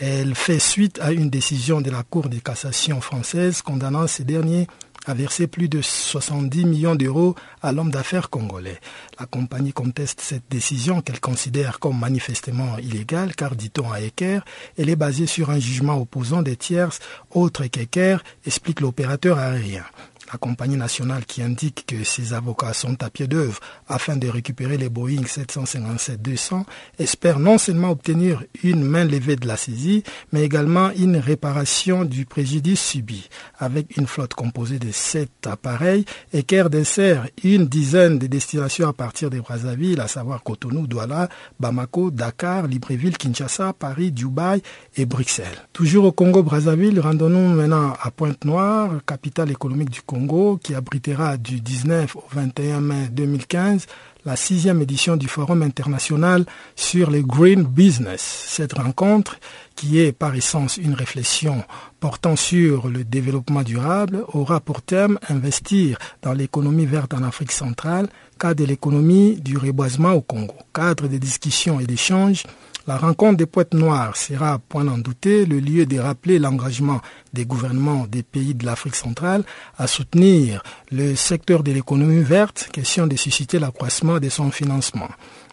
[0.00, 4.68] Elle fait suite à une décision de la Cour de cassation française condamnant ces derniers
[5.06, 8.80] a versé plus de 70 millions d'euros à l'homme d'affaires congolais.
[9.18, 14.44] La compagnie conteste cette décision qu'elle considère comme manifestement illégale car, dit-on à Eker,
[14.78, 19.84] elle est basée sur un jugement opposant des tierces autres qu'Eker, explique l'opérateur aérien
[20.32, 24.76] la compagnie nationale qui indique que ses avocats sont à pied d'œuvre afin de récupérer
[24.76, 26.64] les Boeing 757-200
[26.98, 32.26] espère non seulement obtenir une main levée de la saisie, mais également une réparation du
[32.26, 33.28] préjudice subi.
[33.58, 39.30] Avec une flotte composée de sept appareils, Eker dessert une dizaine de destinations à partir
[39.30, 44.62] de Brazzaville, à savoir Cotonou, Douala, Bamako, Dakar, Libreville, Kinshasa, Paris, Dubaï
[44.96, 45.66] et Bruxelles.
[45.72, 50.19] Toujours au Congo-Brazzaville, rendons-nous maintenant à Pointe-Noire, capitale économique du Congo
[50.62, 53.86] qui abritera du 19 au 21 mai 2015
[54.26, 56.44] la sixième édition du Forum international
[56.76, 58.20] sur le Green Business.
[58.48, 59.38] Cette rencontre,
[59.76, 61.64] qui est par essence une réflexion
[62.00, 68.08] portant sur le développement durable, aura pour thème investir dans l'économie verte en Afrique centrale,
[68.38, 70.54] cas de l'économie du reboisement au Congo.
[70.74, 72.42] Cadre de discussions et d'échanges
[72.86, 77.00] la rencontre des poètes noirs sera, point d'en douter, le lieu de rappeler l'engagement
[77.32, 79.44] des gouvernements des pays de l'Afrique centrale
[79.78, 85.08] à soutenir le secteur de l'économie verte, question de susciter l'accroissement de son financement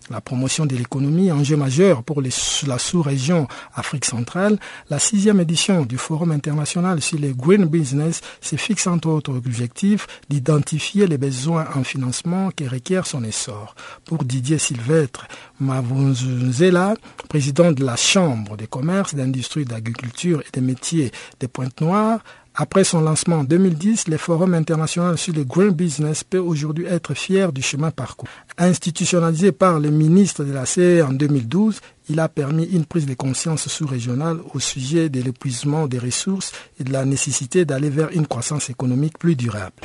[0.09, 4.57] la promotion de l'économie, enjeu majeur pour la sous-région Afrique centrale,
[4.89, 10.07] la sixième édition du Forum international sur les Green Business se fixe entre autres objectifs
[10.29, 13.75] d'identifier les besoins en financement qui requièrent son essor.
[14.05, 15.27] Pour Didier Sylvestre
[15.59, 16.95] Mavunzela,
[17.29, 22.19] président de la Chambre des commerces, d'industrie, d'agriculture et des métiers des Pointes-Noires,
[22.59, 27.13] après son lancement en 2010, le Forum international sur le Green Business peut aujourd'hui être
[27.13, 28.27] fier du chemin parcours.
[28.57, 33.13] Institutionnalisé par le ministre de la CE en 2012, il a permis une prise de
[33.13, 38.25] conscience sous-régionale au sujet de l'épuisement des ressources et de la nécessité d'aller vers une
[38.25, 39.75] croissance économique plus durable.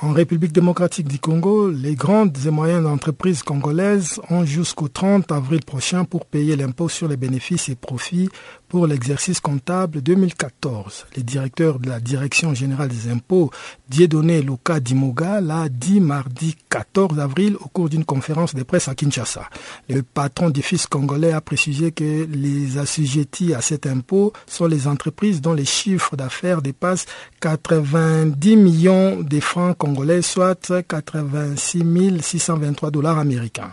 [0.00, 5.64] En République démocratique du Congo, les grandes et moyennes entreprises congolaises ont jusqu'au 30 avril
[5.64, 8.28] prochain pour payer l'impôt sur les bénéfices et profits
[8.68, 11.06] pour l'exercice comptable 2014.
[11.16, 13.50] Le directeur de la Direction générale des impôts,
[13.88, 18.94] Dieudonné Luka Dimoga, l'a dit mardi 14 avril au cours d'une conférence de presse à
[18.94, 19.48] Kinshasa.
[19.88, 24.86] Le patron du fisc congolais a précisé que les assujettis à cet impôt sont les
[24.86, 27.06] entreprises dont les chiffres d'affaires dépassent
[27.40, 33.70] 90 millions de francs congolais, soit 86 623 dollars américains.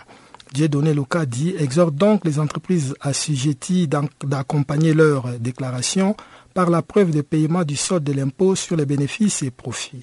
[0.54, 0.95] Dieudonné
[1.28, 3.89] dit exhorte donc les entreprises assujetties
[4.23, 6.15] d'accompagner leur déclaration
[6.54, 10.01] par la preuve de paiement du solde de l'impôt sur les bénéfices et profits.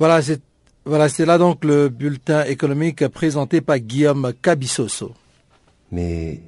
[0.00, 0.42] Voilà, c'est
[0.84, 5.12] voilà, c'est là donc le bulletin économique présenté par Guillaume Cabissoso.
[5.90, 6.40] Mais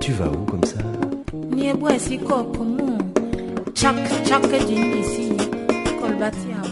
[0.00, 0.78] tu vas où comme ça?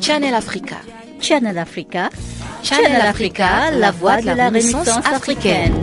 [0.00, 0.76] Channel Africa.
[1.20, 2.10] Channel Africa.
[2.62, 5.74] Channel Africa, la voix de la Renaissance africaine.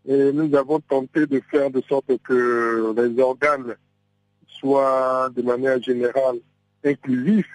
[0.07, 3.75] et nous avons tenté de faire de sorte que les organes
[4.47, 6.37] soient de manière générale
[6.83, 7.49] inclusifs,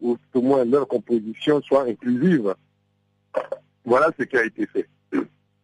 [0.00, 2.54] ou au moins leur composition soit inclusive.
[3.84, 4.88] Voilà ce qui a été fait.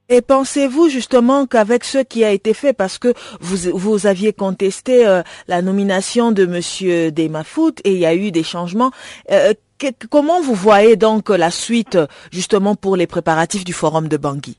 [0.08, 5.06] Et pensez-vous justement qu'avec ce qui a été fait, parce que vous, vous aviez contesté
[5.06, 8.90] euh, la nomination de Monsieur Demafout et il y a eu des changements,
[9.30, 11.98] euh, que, comment vous voyez donc la suite
[12.30, 14.58] justement pour les préparatifs du forum de Bangui?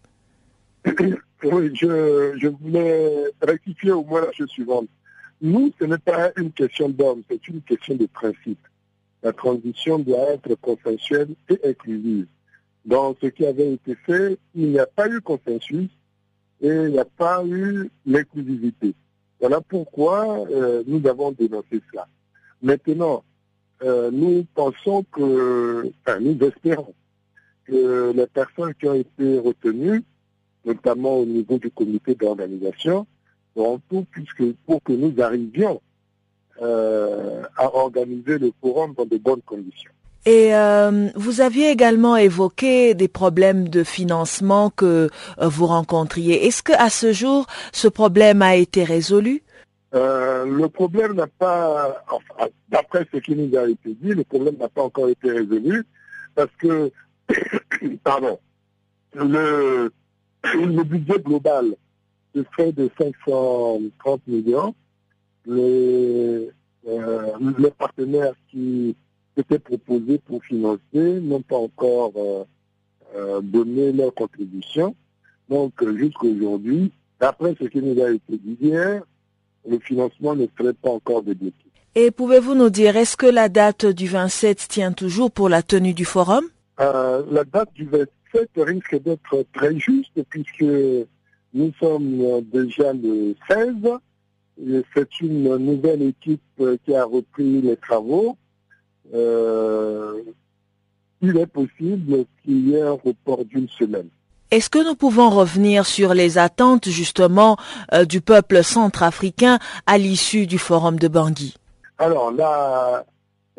[1.44, 4.88] Oui, je, je voulais rectifier au moins la chose suivante.
[5.42, 8.66] Nous, ce n'est pas une question d'homme, c'est une question de principe.
[9.22, 12.28] La transition doit être consensuelle et inclusive.
[12.86, 15.90] Dans ce qui avait été fait, il n'y a pas eu consensus
[16.62, 18.94] et il n'y a pas eu l'inclusivité.
[19.40, 22.08] Voilà pourquoi euh, nous avons dénoncé cela.
[22.62, 23.24] Maintenant,
[23.84, 26.94] euh, nous pensons que, enfin, nous espérons
[27.66, 30.04] que les personnes qui ont été retenues
[30.66, 33.06] notamment au niveau du comité d'organisation,
[33.56, 33.80] pour
[34.12, 35.82] puisque pour que nous arrivions
[36.62, 39.92] euh, à organiser le forum dans de bonnes conditions.
[40.26, 46.46] Et euh, vous aviez également évoqué des problèmes de financement que euh, vous rencontriez.
[46.46, 49.44] Est-ce que à ce jour, ce problème a été résolu?
[49.92, 54.70] Le problème n'a pas, enfin, d'après ce qui nous a été dit, le problème n'a
[54.70, 55.86] pas encore été résolu
[56.34, 56.92] parce que,
[58.04, 58.40] pardon,
[59.14, 59.92] le
[60.44, 61.76] le budget global
[62.36, 64.74] se fait de 530 millions.
[65.46, 66.50] Les,
[66.88, 68.96] euh, les partenaires qui
[69.38, 72.44] étaient proposés pour financer n'ont pas encore euh,
[73.16, 74.96] euh, donné leur contribution.
[75.50, 79.04] Donc, jusqu'à aujourd'hui, d'après ce qui nous a été dit hier,
[79.70, 81.56] le financement ne serait pas encore débloqué.
[81.96, 85.94] Et pouvez-vous nous dire, est-ce que la date du 27 tient toujours pour la tenue
[85.94, 86.46] du forum?
[86.80, 88.10] La date du 27
[88.56, 90.64] risque d'être très juste puisque
[91.54, 93.76] nous sommes déjà le 16.
[94.94, 98.38] C'est une nouvelle équipe qui a repris les travaux.
[99.14, 100.22] Euh,
[101.22, 104.10] il est possible qu'il y ait un report d'une semaine.
[104.52, 107.58] Est-ce que nous pouvons revenir sur les attentes justement
[107.94, 111.56] euh, du peuple centrafricain à l'issue du forum de Bangui?
[111.98, 113.06] Alors là,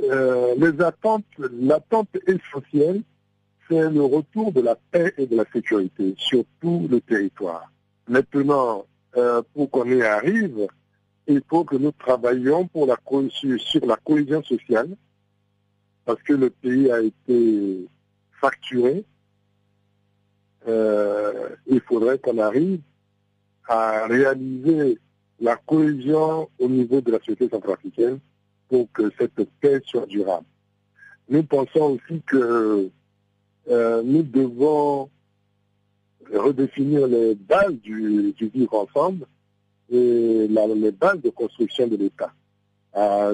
[0.03, 1.25] euh, les attentes,
[1.61, 3.03] l'attente essentielle,
[3.69, 7.71] c'est le retour de la paix et de la sécurité sur tout le territoire.
[8.09, 8.87] Maintenant,
[9.17, 10.67] euh, pour qu'on y arrive,
[11.27, 12.97] il faut que nous travaillions pour la
[13.59, 14.91] sur la cohésion sociale,
[16.05, 17.89] parce que le pays a été
[18.41, 19.05] facturé.
[20.67, 22.81] Euh, il faudrait qu'on arrive
[23.69, 24.99] à réaliser
[25.41, 28.19] la cohésion au niveau de la société centrafricaine
[28.69, 30.47] pour que cette paix soit durable.
[31.29, 32.91] Nous pensons aussi que
[33.71, 35.11] euh, nous devons
[36.33, 39.27] redéfinir les bases du, vivre ensemble
[39.91, 42.33] et les bases de construction de l'État.
[42.93, 43.33] À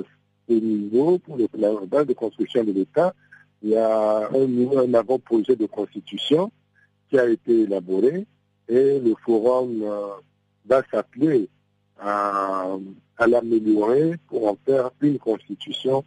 [0.48, 3.14] ce niveau, pour les, la base de construction de l'État,
[3.62, 6.50] il y a un, un avant-projet de constitution
[7.08, 8.26] qui a été élaboré
[8.68, 10.06] et le forum euh,
[10.66, 11.48] va s'appeler
[11.98, 12.78] à
[13.26, 16.02] l'améliorer pour en faire une constitution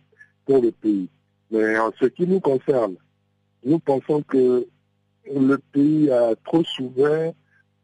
[0.46, 1.08] pour le pays.
[1.52, 2.96] Mais en ce qui nous concerne,
[3.66, 4.68] nous pensons que
[5.34, 7.34] le pays a trop souffert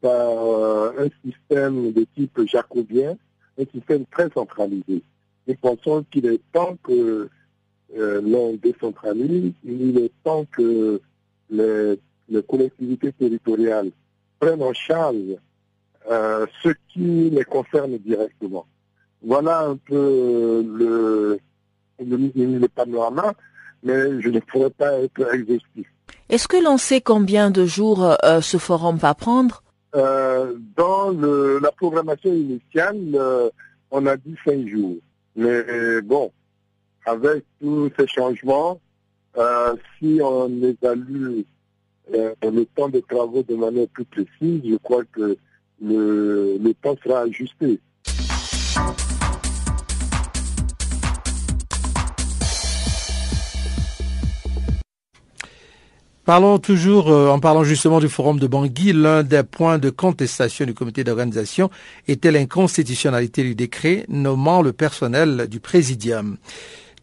[0.01, 3.17] par euh, un système de type jacobien,
[3.57, 5.03] un système très centralisé.
[5.47, 7.29] Nous pensons qu'il est temps que
[7.97, 11.01] euh, l'on décentralise, il est temps que
[11.49, 11.97] les,
[12.47, 13.91] collectivités territoriales
[14.39, 15.37] prennent en charge
[16.09, 18.65] euh, ce qui les concerne directement.
[19.21, 21.39] Voilà un peu le,
[21.99, 23.33] le panorama,
[23.83, 25.87] mais je ne pourrais pas être exhaustif.
[26.29, 29.63] Est-ce que l'on sait combien de jours euh, ce forum va prendre?
[29.95, 33.49] Euh, dans le, la programmation initiale, euh,
[33.89, 34.97] on a dit cinq jours.
[35.35, 36.31] Mais bon,
[37.05, 38.79] avec tous ces changements,
[39.97, 41.41] si on évalue
[42.11, 45.37] le temps de travaux de manière plus précise, je crois que
[45.81, 47.79] le, le temps sera ajusté.
[56.29, 60.63] Parlons toujours, euh, en parlant justement du forum de Bangui, l'un des points de contestation
[60.63, 61.71] du comité d'organisation
[62.07, 66.37] était l'inconstitutionnalité du décret nommant le personnel du présidium.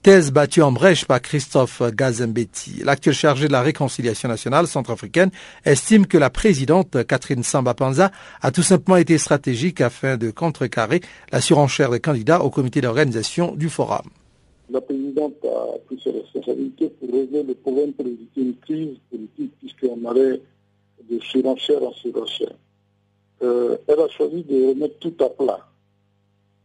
[0.05, 2.83] Thèse battue en brèche par Christophe Gazembetti.
[2.85, 5.33] L'actuel chargé de la réconciliation nationale centrafricaine
[5.64, 8.12] estime que la présidente Catherine Samba Panza
[8.43, 11.01] a tout simplement été stratégique afin de contrecarrer
[11.33, 14.09] la surenchère des candidats au comité d'organisation du forum.
[14.69, 19.53] La présidente a pris ses responsabilités pour régler le problème pour éviter une crise politique
[19.59, 20.41] puisqu'on allait
[21.09, 22.55] de surenchère en surenchère.
[23.43, 25.61] Euh, elle a choisi de remettre tout à plat.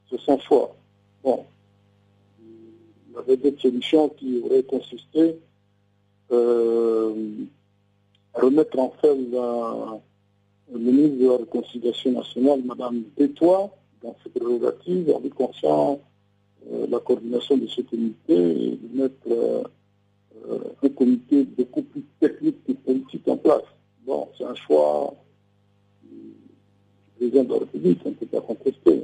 [0.09, 0.73] C'est son choix.
[1.23, 1.45] Bon,
[2.41, 5.37] il y avait d'autres solutions qui auraient consisté
[6.31, 7.13] euh,
[8.33, 9.99] à remettre en fait la,
[10.73, 13.69] le ministre de la Réconciliation nationale, Mme Détois,
[14.01, 15.99] dans ses prérogatives, en lui confiant
[16.89, 19.63] la coordination de ce comité et de mettre euh,
[20.49, 23.63] euh, un comité beaucoup plus technique que politique en place.
[24.05, 25.13] Bon, c'est un choix
[26.03, 26.33] du
[27.17, 29.03] président de la République, on ne peut pas contester.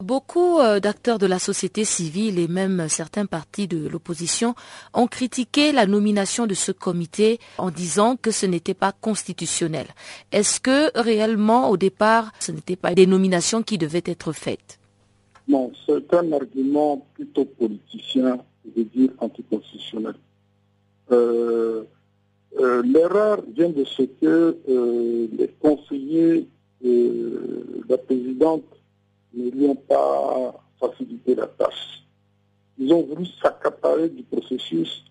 [0.00, 4.54] Beaucoup euh, d'acteurs de la société civile et même certains partis de l'opposition
[4.92, 9.86] ont critiqué la nomination de ce comité en disant que ce n'était pas constitutionnel.
[10.30, 14.78] Est-ce que réellement, au départ, ce n'était pas des nominations qui devaient être faites?
[15.46, 20.14] Non, c'est un argument plutôt politicien de dire anticonstitutionnel.
[21.10, 21.84] Euh,
[22.58, 26.48] euh, L'erreur vient de ce que euh, les conseillers
[26.82, 28.64] de la présidente
[29.34, 32.04] ne lui ont pas facilité la tâche.
[32.78, 35.04] Ils ont voulu s'accaparer du processus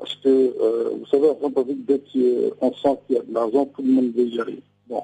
[0.00, 2.00] parce que, euh, vous savez, en République, dès
[2.58, 4.62] qu'on sent qu'il y a de l'argent, tout le monde veut y aller.
[4.88, 5.02] Bon,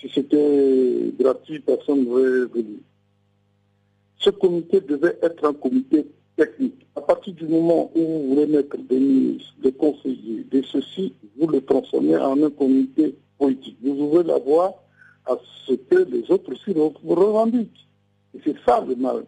[0.00, 2.82] si c'était gratuit, personne n'aurait voulu.
[4.18, 6.06] Ce comité devait être un comité
[6.36, 6.86] technique.
[6.96, 11.46] À partir du moment où vous voulez mettre des ministres, des conseillers, des ceci, vous
[11.46, 13.76] le transformez en un comité politique.
[13.82, 14.82] Vous ouvrez la voie
[15.26, 17.88] à ce que les autres aussi vous revendiquent.
[18.34, 19.24] Et c'est ça le mal.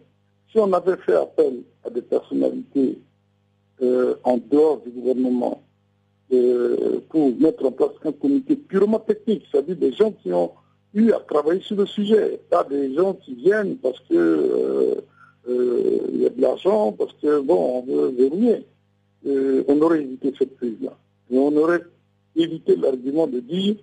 [0.50, 2.98] Si on avait fait appel à des personnalités
[3.82, 5.62] euh, en dehors du gouvernement
[6.32, 10.50] euh, pour mettre en place un comité purement technique, c'est-à-dire des gens qui ont
[10.94, 14.94] eu à travailler sur le sujet, pas des gens qui viennent parce que euh,
[15.48, 18.64] euh, y a de l'argent, parce que bon, on veut verrouiller.
[19.26, 20.96] Euh, on aurait évité cette crise-là.
[21.30, 21.82] Et on aurait
[22.36, 23.76] évité l'argument de dire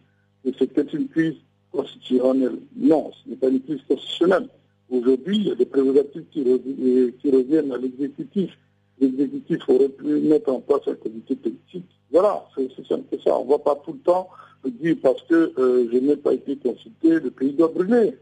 [0.44, 1.36] que c'était une crise
[1.72, 2.60] constitutionnelle.
[2.76, 4.48] Non, ce n'est pas une crise constitutionnelle.
[4.90, 8.58] Aujourd'hui, il y a des prérogatives qui, rev- qui reviennent à l'exécutif.
[9.00, 11.86] L'exécutif aurait pu mettre en place un comité politique.
[12.12, 13.38] Voilà, c'est simple que ça.
[13.38, 14.30] On ne va pas tout le temps
[14.66, 18.18] dire parce que euh, je n'ai pas été consulté, le pays doit brûler.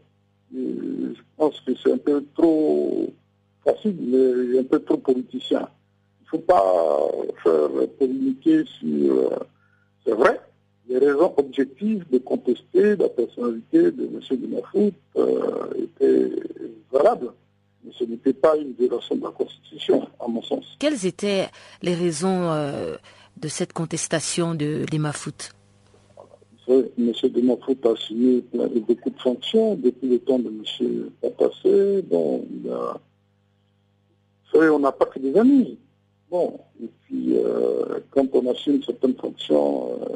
[0.54, 3.12] Je pense que c'est un peu trop
[3.64, 5.68] facile, mais un peu trop politicien.
[6.20, 7.10] Il ne faut pas
[7.42, 7.68] faire
[7.98, 9.12] polémiquer sur...
[9.12, 9.30] euh,
[10.04, 10.40] c'est vrai,
[10.88, 14.20] les raisons objectives de contester la personnalité de M.
[14.30, 16.30] Guinafout euh, étaient
[16.92, 17.32] valables.
[17.84, 20.76] Mais ce n'était pas une violation de la Constitution, à mon sens.
[20.78, 21.48] Quelles étaient
[21.82, 22.96] les raisons euh,
[23.36, 24.84] de cette contestation de
[26.66, 27.12] savez, M.
[27.12, 31.10] Guinafout a de- beaucoup de fonctions depuis le temps de M.
[31.20, 32.02] Patassé.
[32.02, 33.00] Bon, a...
[34.44, 35.78] Vous savez, on n'a pas que des amis.
[36.30, 40.06] Bon, et puis euh, quand on assume certaines fonctions, euh,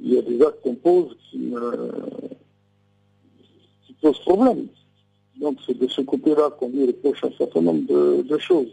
[0.00, 1.54] il y a des actes qu'on pose qui,
[4.02, 4.66] posent problème.
[5.40, 7.86] Donc c'est de ce côté-là qu'on lui reproche un certain nombre
[8.22, 8.68] de, choses.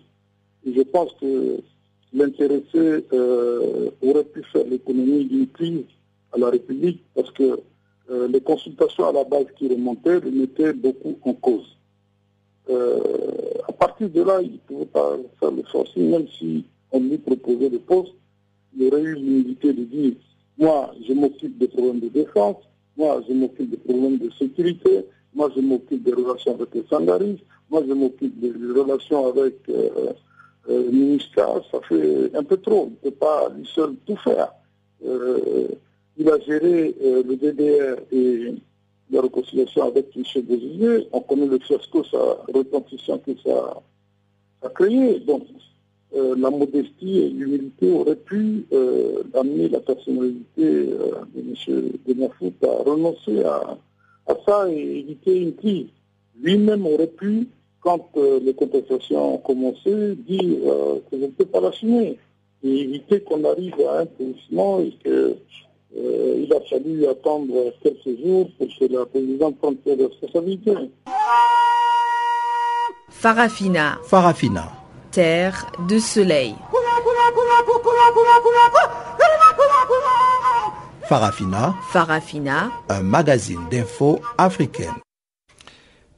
[0.66, 1.62] Et je pense que
[2.14, 3.06] l'intéressé
[4.02, 5.86] aurait pu faire l'économie d'une crise
[6.34, 7.60] à la République parce que
[8.30, 11.80] les consultations à la base qui remontaient le mettaient beaucoup en cause.
[12.70, 13.00] Euh,
[13.68, 17.18] à partir de là, il ne pouvait pas faire le forcing, même si on lui
[17.18, 18.14] proposait le poste,
[18.78, 20.14] il aurait eu l'humilité de dire,
[20.58, 22.58] moi, je m'occupe des problèmes de défense,
[22.96, 27.44] moi, je m'occupe des problèmes de sécurité, moi, je m'occupe des relations avec les sangaristes,
[27.72, 29.56] moi, je m'occupe des relations avec
[30.70, 32.90] euh, euh, ministère, ça fait un peu trop.
[32.90, 34.54] Il ne peut pas lui seul tout faire.
[35.02, 38.54] il a géré le DDR et
[39.12, 40.24] la réconciliation avec M.
[40.44, 42.18] Bézier, on connaît le fiasco sa
[42.54, 43.82] retentissant que ça
[44.62, 45.20] a créé.
[45.22, 45.44] Donc,
[46.16, 51.92] euh, la modestie et l'humilité auraient pu euh, amener la personnalité euh, de M.
[52.08, 53.78] Benafout à renoncer à,
[54.46, 55.88] ça et éviter une crise.
[56.42, 57.48] Lui-même aurait pu,
[57.82, 58.10] quand
[58.44, 60.58] les contestations ont commencé, dire
[61.10, 62.18] que je ne peux pas l'assumer
[62.64, 65.38] et éviter qu'on arrive à un positionnement et que
[65.98, 70.76] euh, il a fallu attendre quelques jours pour que la présidente prenne ses responsabilités.
[73.10, 73.98] Farafina.
[74.04, 74.72] Farafina.
[75.12, 76.54] Terre de soleil.
[81.08, 81.74] Farafina.
[81.92, 82.72] Farafina.
[82.90, 84.94] Un magazine d'infos africaine.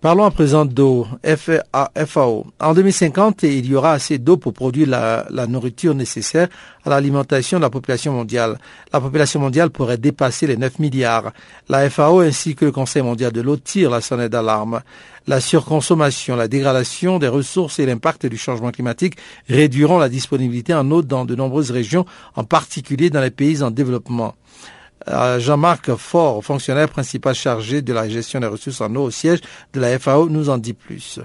[0.02, 2.48] Parlons à présent d'eau, FAO.
[2.60, 6.48] En 2050, il y aura assez d'eau pour produire la, nourriture nécessaire
[6.84, 8.58] à l'alimentation de la population mondiale.
[8.92, 11.32] La population mondiale pourrait dépasser les 9 milliards.
[11.70, 14.82] La FAO ainsi que le Conseil mondial de l'eau tirent la sonnette d'alarme.
[15.28, 19.18] La surconsommation, la dégradation des ressources et l'impact du changement climatique
[19.50, 23.70] réduiront la disponibilité en eau dans de nombreuses régions, en particulier dans les pays en
[23.70, 24.34] développement.
[25.08, 29.40] Euh, Jean-Marc Faure, fonctionnaire principal chargé de la gestion des ressources en eau au siège
[29.74, 31.20] de la FAO, nous en dit plus.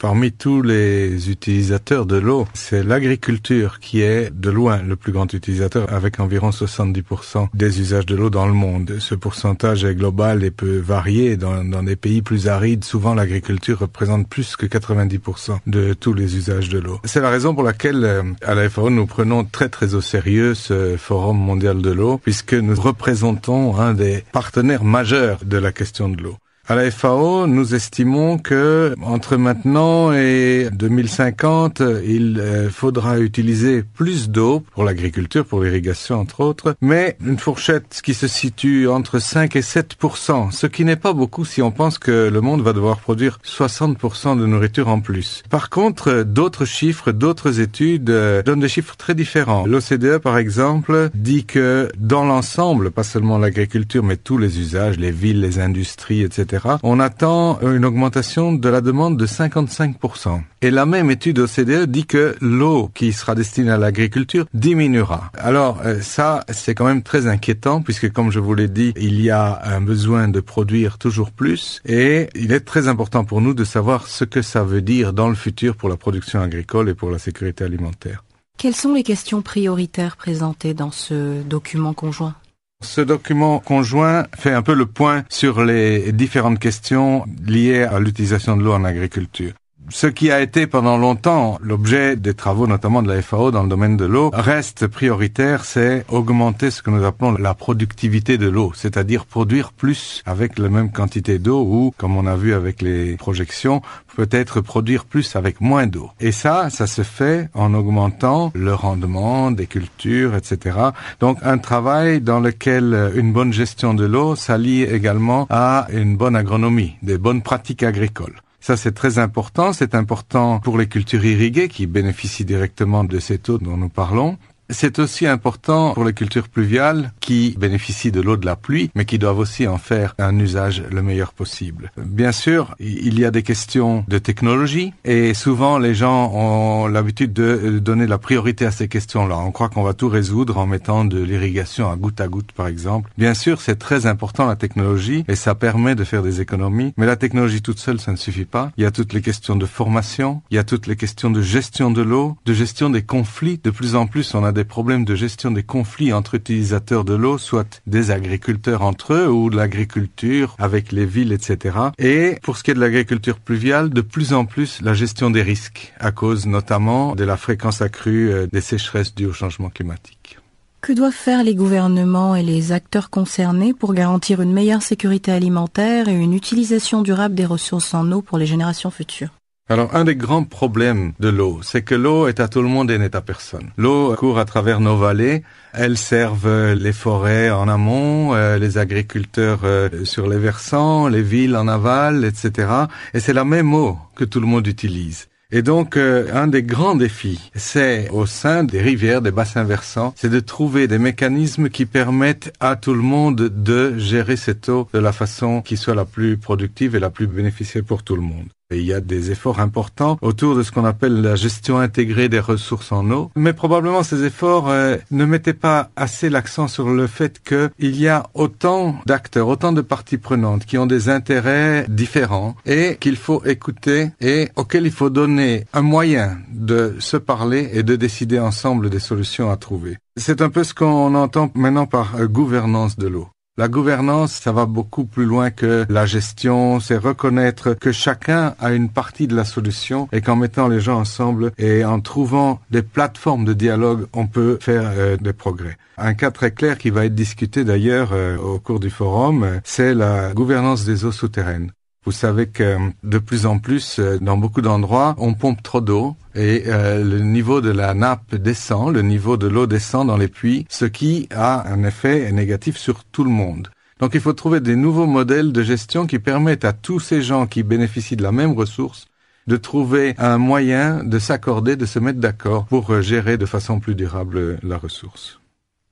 [0.00, 5.30] Parmi tous les utilisateurs de l'eau, c'est l'agriculture qui est de loin le plus grand
[5.34, 8.96] utilisateur avec environ 70% des usages de l'eau dans le monde.
[8.98, 11.36] Ce pourcentage est global et peut varier.
[11.36, 16.70] Dans, des pays plus arides, souvent l'agriculture représente plus que 90% de tous les usages
[16.70, 16.98] de l'eau.
[17.04, 20.54] C'est la raison pour laquelle euh, à la FAO nous prenons très très au sérieux
[20.54, 26.08] ce Forum mondial de l'eau puisque nous représentons un des partenaires majeurs de la question
[26.08, 26.36] de l'eau.
[26.70, 34.30] À la FAO, nous estimons que entre maintenant et 2050, il euh, faudra utiliser plus
[34.30, 39.56] d'eau pour l'agriculture, pour l'irrigation entre autres, mais une fourchette qui se situe entre 5
[39.56, 42.98] et 7% ce qui n'est pas beaucoup si on pense que le monde va devoir
[42.98, 45.42] produire 60% de nourriture en plus.
[45.50, 49.66] Par contre, d'autres chiffres, d'autres études euh, donnent des chiffres très différents.
[49.66, 55.10] L'OCDE, par exemple, dit que dans l'ensemble, pas seulement l'agriculture, mais tous les usages, les
[55.10, 60.40] villes, les industries, etc., on attend une augmentation de la demande de 55%.
[60.62, 65.30] Et la même étude OCDE dit que l'eau qui sera destinée à l'agriculture diminuera.
[65.38, 69.20] Alors euh, ça, c'est quand même très inquiétant puisque comme je vous l'ai dit, il
[69.20, 73.54] y a un besoin de produire toujours plus et il est très important pour nous
[73.54, 76.94] de savoir ce que ça veut dire dans le futur pour la production agricole et
[76.94, 78.24] pour la sécurité alimentaire.
[78.58, 82.34] Quelles sont les questions prioritaires présentées dans ce document conjoint?
[82.82, 88.56] Ce document conjoint fait un peu le point sur les différentes questions liées à l'utilisation
[88.56, 89.52] de l'eau en agriculture
[89.90, 93.68] ce qui a été pendant longtemps l'objet des travaux notamment de la FAO dans le
[93.68, 98.72] domaine de l'eau reste prioritaire, c'est augmenter ce que nous appelons la productivité de l'eau,
[98.74, 103.16] c'est-à-dire produire plus avec la même quantité d'eau ou, comme on a vu avec les
[103.16, 103.82] projections,
[104.16, 106.10] peut-être produire plus avec moins d'eau.
[106.20, 110.78] Et ça, ça se fait en augmentant le rendement des cultures, etc.
[111.20, 116.36] Donc un travail dans lequel une bonne gestion de l'eau s'allie également à une bonne
[116.36, 118.40] agronomie, des bonnes pratiques agricoles.
[118.60, 119.72] Ça, c'est très important.
[119.72, 124.36] C'est important pour les cultures irriguées qui bénéficient directement de cette eau dont nous parlons.
[124.70, 129.04] C'est aussi important pour les cultures pluviales qui bénéficient de l'eau de la pluie, mais
[129.04, 131.90] qui doivent aussi en faire un usage le meilleur possible.
[131.96, 137.32] Bien sûr, il y a des questions de technologie et souvent les gens ont l'habitude
[137.32, 139.38] de donner la priorité à ces questions-là.
[139.38, 142.68] On croit qu'on va tout résoudre en mettant de l'irrigation à goutte à goutte, par
[142.68, 143.10] exemple.
[143.18, 147.06] Bien sûr, c'est très important la technologie et ça permet de faire des économies, mais
[147.06, 148.70] la technologie toute seule, ça ne suffit pas.
[148.76, 151.42] Il y a toutes les questions de formation, il y a toutes les questions de
[151.42, 153.60] gestion de l'eau, de gestion des conflits.
[153.62, 157.06] De plus en plus, on a des des problèmes de gestion des conflits entre utilisateurs
[157.06, 161.78] de l'eau, soit des agriculteurs entre eux ou de l'agriculture avec les villes, etc.
[161.98, 165.40] Et pour ce qui est de l'agriculture pluviale, de plus en plus la gestion des
[165.40, 170.36] risques, à cause notamment de la fréquence accrue euh, des sécheresses dues au changement climatique.
[170.82, 176.08] Que doivent faire les gouvernements et les acteurs concernés pour garantir une meilleure sécurité alimentaire
[176.08, 179.39] et une utilisation durable des ressources en eau pour les générations futures?
[179.70, 182.90] Alors, un des grands problèmes de l'eau, c'est que l'eau est à tout le monde
[182.90, 183.70] et n'est à personne.
[183.76, 189.60] L'eau court à travers nos vallées, elles servent les forêts en amont, euh, les agriculteurs
[189.62, 192.68] euh, sur les versants, les villes en aval, etc.
[193.14, 195.28] Et c'est la même eau que tout le monde utilise.
[195.52, 200.14] Et donc, euh, un des grands défis, c'est au sein des rivières, des bassins versants,
[200.16, 204.88] c'est de trouver des mécanismes qui permettent à tout le monde de gérer cette eau
[204.92, 208.22] de la façon qui soit la plus productive et la plus bénéficiaire pour tout le
[208.22, 208.48] monde.
[208.72, 212.38] Il y a des efforts importants autour de ce qu'on appelle la gestion intégrée des
[212.38, 213.30] ressources en eau.
[213.34, 218.06] Mais probablement ces efforts euh, ne mettaient pas assez l'accent sur le fait qu'il y
[218.06, 223.44] a autant d'acteurs, autant de parties prenantes qui ont des intérêts différents et qu'il faut
[223.44, 228.88] écouter et auxquels il faut donner un moyen de se parler et de décider ensemble
[228.88, 229.98] des solutions à trouver.
[230.16, 233.28] C'est un peu ce qu'on entend maintenant par gouvernance de l'eau.
[233.58, 238.72] La gouvernance, ça va beaucoup plus loin que la gestion, c'est reconnaître que chacun a
[238.72, 242.82] une partie de la solution et qu'en mettant les gens ensemble et en trouvant des
[242.82, 245.76] plateformes de dialogue, on peut faire euh, des progrès.
[245.98, 249.94] Un cas très clair qui va être discuté d'ailleurs euh, au cours du forum, c'est
[249.94, 251.72] la gouvernance des eaux souterraines.
[252.04, 256.16] Vous savez que de plus en plus, euh, dans beaucoup d'endroits, on pompe trop d'eau
[256.34, 260.28] et euh, le niveau de la nappe descend, le niveau de l'eau descend dans les
[260.28, 263.68] puits, ce qui a un effet négatif sur tout le monde.
[263.98, 267.46] Donc il faut trouver des nouveaux modèles de gestion qui permettent à tous ces gens
[267.46, 269.06] qui bénéficient de la même ressource
[269.46, 273.80] de trouver un moyen de s'accorder, de se mettre d'accord pour euh, gérer de façon
[273.80, 275.40] plus durable la ressource.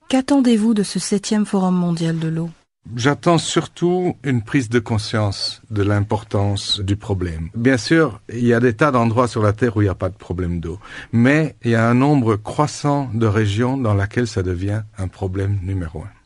[0.09, 2.51] Qu'attendez-vous de ce septième forum mondial de l'eau?
[2.97, 7.51] J'attends surtout une prise de conscience de l'importance du problème.
[7.55, 9.95] Bien sûr, il y a des tas d'endroits sur la Terre où il n'y a
[9.95, 10.79] pas de problème d'eau,
[11.13, 15.59] mais il y a un nombre croissant de régions dans lesquelles ça devient un problème
[15.63, 16.19] numéro un.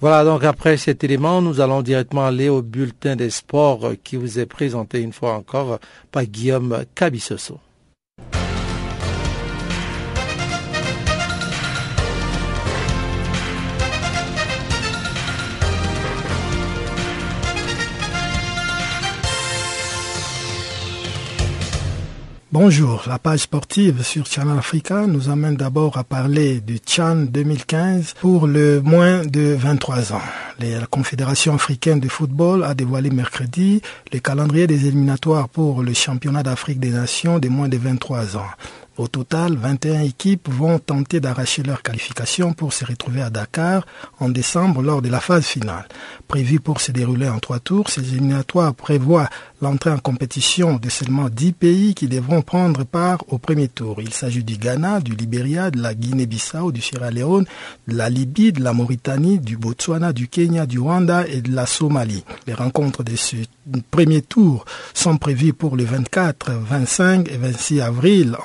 [0.00, 4.38] Voilà, donc après cet élément, nous allons directement aller au bulletin des sports qui vous
[4.38, 5.80] est présenté une fois encore
[6.12, 7.58] par Guillaume Cabissoso.
[22.50, 28.14] Bonjour, la page sportive sur Channel Africa nous amène d'abord à parler du Chan 2015
[28.18, 30.22] pour le moins de 23 ans.
[30.58, 33.82] La Confédération africaine de football a dévoilé mercredi
[34.14, 38.48] le calendrier des éliminatoires pour le championnat d'Afrique des Nations des moins de 23 ans.
[38.98, 43.86] Au total, 21 équipes vont tenter d'arracher leur qualification pour se retrouver à Dakar
[44.18, 45.86] en décembre lors de la phase finale.
[46.26, 49.30] Prévu pour se dérouler en trois tours, ces éliminatoires prévoient
[49.62, 54.00] l'entrée en compétition de seulement 10 pays qui devront prendre part au premier tour.
[54.00, 57.46] Il s'agit du Ghana, du Libéria, de la Guinée-Bissau, du Sierra Leone,
[57.86, 61.66] de la Libye, de la Mauritanie, du Botswana, du Kenya, du Rwanda et de la
[61.66, 62.24] Somalie.
[62.48, 63.36] Les rencontres de ce
[63.92, 68.36] premier tour sont prévues pour le 24, 25 et 26 avril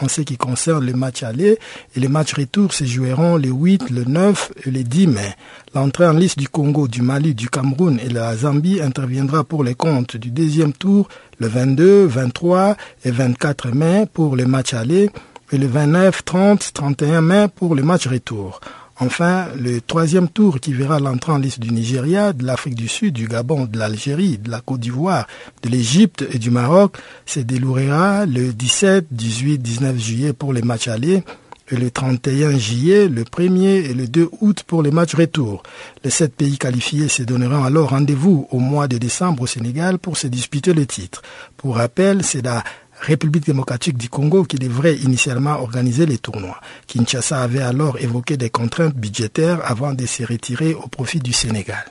[0.44, 1.58] concerne les matchs aller
[1.96, 5.36] et les matchs retour se joueront le 8, le 9 et le 10 mai.
[5.74, 9.64] L'entrée en liste du Congo, du Mali, du Cameroun et de la Zambie interviendra pour
[9.64, 11.08] les comptes du deuxième tour
[11.40, 12.76] le 22, 23
[13.06, 15.10] et 24 mai pour les matchs aller
[15.54, 18.60] et le 29, 30, 31 mai pour les matchs retour.
[19.00, 23.14] Enfin, le troisième tour qui verra l'entrée en liste du Nigeria, de l'Afrique du Sud,
[23.14, 25.28] du Gabon, de l'Algérie, de la Côte d'Ivoire,
[25.64, 30.88] de l'Égypte et du Maroc se déroulera le 17, 18, 19 juillet pour les matchs
[30.90, 31.24] allés
[31.70, 35.64] et le 31 juillet, le 1er et le 2 août pour les matchs retour.
[36.04, 40.18] Les sept pays qualifiés se donneront alors rendez-vous au mois de décembre au Sénégal pour
[40.18, 41.22] se disputer le titre.
[41.58, 42.64] Pour rappel, c'est la
[43.04, 46.60] République démocratique du Congo qui devrait initialement organiser les tournois.
[46.88, 51.84] Kinshasa avait alors évoqué des contraintes budgétaires avant de se retirer au profit du Sénégal.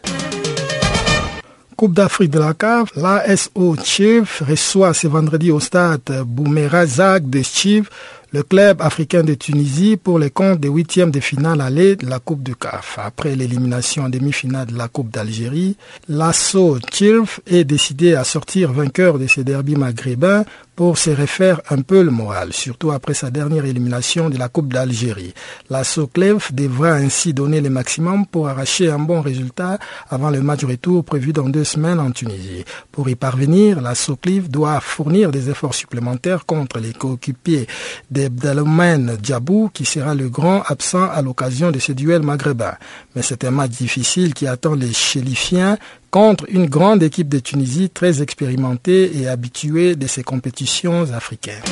[1.76, 7.90] Coupe d'Afrique de la CAF, l'ASO Chief reçoit ce vendredi au stade Boumerazak de Chief
[8.32, 12.18] le club africain de Tunisie pour les comptes des huitièmes de finale aller de la
[12.18, 12.98] Coupe du CAF.
[13.02, 15.76] Après l'élimination en demi-finale de la Coupe d'Algérie,
[16.08, 20.44] l'ASSO Chilf est décidé à sortir vainqueur de ces derby maghrébins
[20.74, 24.72] pour se refaire un peu le moral, surtout après sa dernière élimination de la Coupe
[24.72, 25.34] d'Algérie.
[25.68, 30.64] La Soclef devra ainsi donner le maximum pour arracher un bon résultat avant le match
[30.64, 32.64] retour prévu dans deux semaines en Tunisie.
[32.90, 37.66] Pour y parvenir, la Soclef doit fournir des efforts supplémentaires contre les coéquipiers
[38.10, 42.74] d'Abdelmen Djabou, qui sera le grand absent à l'occasion de ce duel maghrébin.
[43.14, 45.76] Mais c'est un match difficile qui attend les Chélifiens
[46.12, 51.62] contre une grande équipe de Tunisie très expérimentée et habituée de ces compétitions africaines.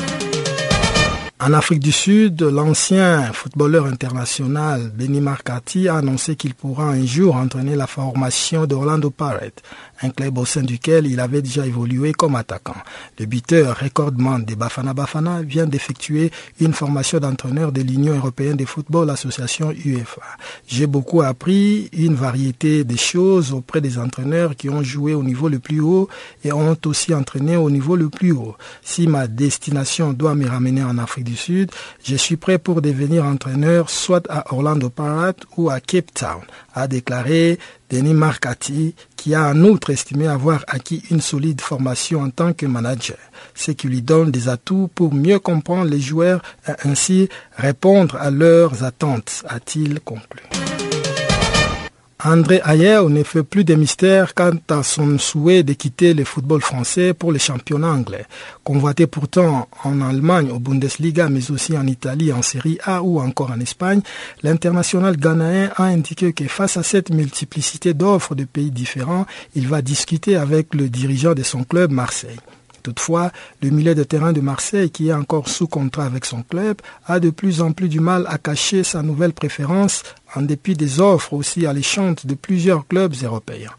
[1.43, 7.35] En Afrique du Sud, l'ancien footballeur international Benny Marcati a annoncé qu'il pourra un jour
[7.35, 9.63] entraîner la formation d'Orlando Pirates,
[10.03, 12.75] un club au sein duquel il avait déjà évolué comme attaquant.
[13.17, 16.29] Le buteur recordman de Bafana Bafana vient d'effectuer
[16.59, 20.21] une formation d'entraîneur de l'Union européenne de football association UEFA.
[20.67, 25.49] J'ai beaucoup appris une variété de choses auprès des entraîneurs qui ont joué au niveau
[25.49, 26.07] le plus haut
[26.43, 28.55] et ont aussi entraîné au niveau le plus haut.
[28.83, 31.30] Si ma destination doit me ramener en Afrique du
[32.03, 36.41] Je suis prêt pour devenir entraîneur soit à Orlando Pirates ou à Cape Town,
[36.73, 37.59] a déclaré
[37.89, 42.65] Denis Marcati, qui a en outre estimé avoir acquis une solide formation en tant que
[42.65, 43.17] manager,
[43.53, 48.31] ce qui lui donne des atouts pour mieux comprendre les joueurs et ainsi répondre à
[48.31, 50.41] leurs attentes, a-t-il conclu.
[52.23, 56.61] André Ayer ne fait plus de mystère quant à son souhait de quitter le football
[56.61, 58.25] français pour le championnat anglais.
[58.63, 63.49] Convoité pourtant en Allemagne, au Bundesliga, mais aussi en Italie, en Série A ou encore
[63.49, 64.01] en Espagne,
[64.43, 69.81] l'international ghanéen a indiqué que face à cette multiplicité d'offres de pays différents, il va
[69.81, 72.37] discuter avec le dirigeant de son club Marseille.
[72.81, 76.77] Toutefois, le milieu de terrain de Marseille, qui est encore sous contrat avec son club,
[77.05, 80.03] a de plus en plus du mal à cacher sa nouvelle préférence
[80.35, 83.71] en dépit des offres aussi alléchantes de plusieurs clubs européens.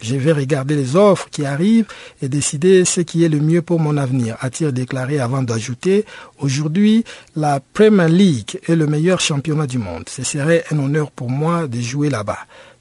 [0.00, 1.88] Je vais regarder les offres qui arrivent
[2.22, 6.04] et décider ce qui est le mieux pour mon avenir, a-t-il déclaré avant d'ajouter
[6.38, 7.04] Aujourd'hui,
[7.34, 10.04] la Premier League est le meilleur championnat du monde.
[10.08, 12.38] Ce serait un honneur pour moi de jouer là-bas.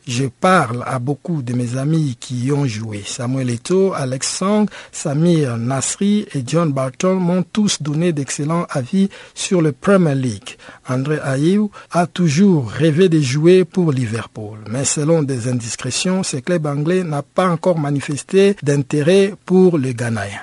[0.07, 3.03] Je parle à beaucoup de mes amis qui y ont joué.
[3.05, 9.61] Samuel Eto'o, Alex Sang, Samir Nasri et John Barton m'ont tous donné d'excellents avis sur
[9.61, 10.55] le Premier League.
[10.87, 16.65] André Ayew a toujours rêvé de jouer pour Liverpool, mais selon des indiscrétions, ce club
[16.65, 20.39] anglais n'a pas encore manifesté d'intérêt pour le Ghanaien.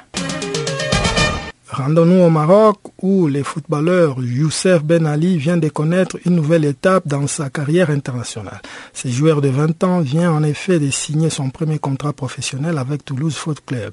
[1.76, 7.08] Rendons-nous au Maroc où le footballeur Youssef Ben Ali vient de connaître une nouvelle étape
[7.08, 8.62] dans sa carrière internationale.
[8.92, 13.04] Ce joueur de 20 ans vient en effet de signer son premier contrat professionnel avec
[13.04, 13.92] Toulouse Foot Club.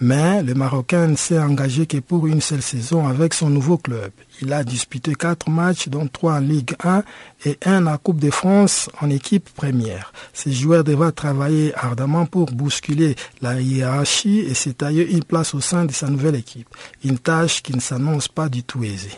[0.00, 4.10] Mais le Marocain ne s'est engagé que pour une seule saison avec son nouveau club.
[4.40, 7.02] Il a disputé quatre matchs, dont trois en Ligue 1
[7.44, 10.12] et un en Coupe de France en équipe première.
[10.32, 15.60] Ce joueur devra travailler ardemment pour bousculer la hiérarchie et se tailler une place au
[15.60, 16.68] sein de sa nouvelle équipe.
[17.04, 19.16] Une tâche qui ne s'annonce pas du tout aisée.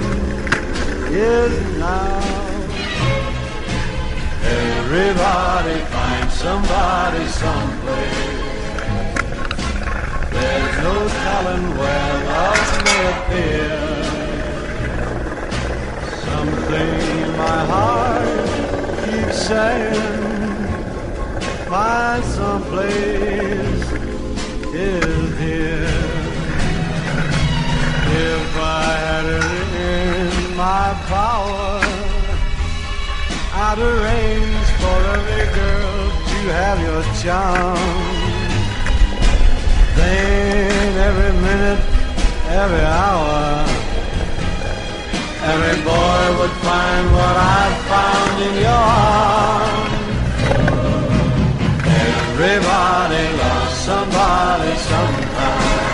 [1.11, 2.21] is now.
[4.43, 8.20] Everybody finds somebody someplace.
[10.41, 13.79] There's no telling where love may appear.
[16.27, 18.49] Something in my heart
[19.05, 20.61] keeps saying,
[21.69, 23.89] my someplace
[24.73, 26.11] is here.
[28.13, 29.45] If I had it
[29.95, 31.81] in my power,
[33.53, 38.20] I'd arrange for every girl to have your charm
[40.01, 41.81] every minute,
[42.49, 43.67] every hour.
[45.43, 50.01] Every boy would find what I found in your arms.
[52.07, 55.91] Everybody loves somebody sometime.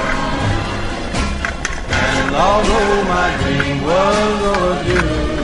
[1.91, 5.36] And although my dream was of you.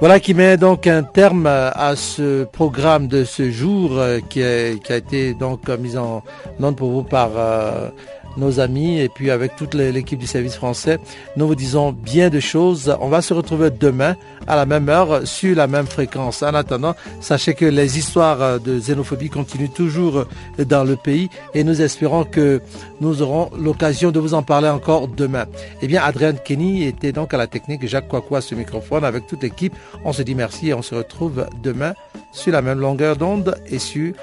[0.00, 4.70] Voilà qui met donc un terme à ce programme de ce jour euh, qui a,
[4.96, 6.22] été donc mis en
[6.58, 7.90] note pour vous par euh,
[8.36, 10.98] nos amis et puis avec toute l'équipe du service français.
[11.36, 12.94] Nous vous disons bien de choses.
[13.00, 14.16] On va se retrouver demain
[14.46, 16.42] à la même heure sur la même fréquence.
[16.42, 20.24] En attendant, sachez que les histoires de xénophobie continuent toujours
[20.58, 22.60] dans le pays et nous espérons que
[23.00, 25.46] nous aurons l'occasion de vous en parler encore demain.
[25.82, 29.26] Eh bien, Adrienne Kenny était donc à la technique, Jacques Quacou à ce microphone avec
[29.26, 29.74] toute l'équipe.
[30.04, 31.94] On se dit merci et on se retrouve demain
[32.32, 34.14] sur la même longueur d'onde et sur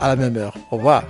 [0.00, 0.54] à la même heure.
[0.70, 1.04] Au revoir.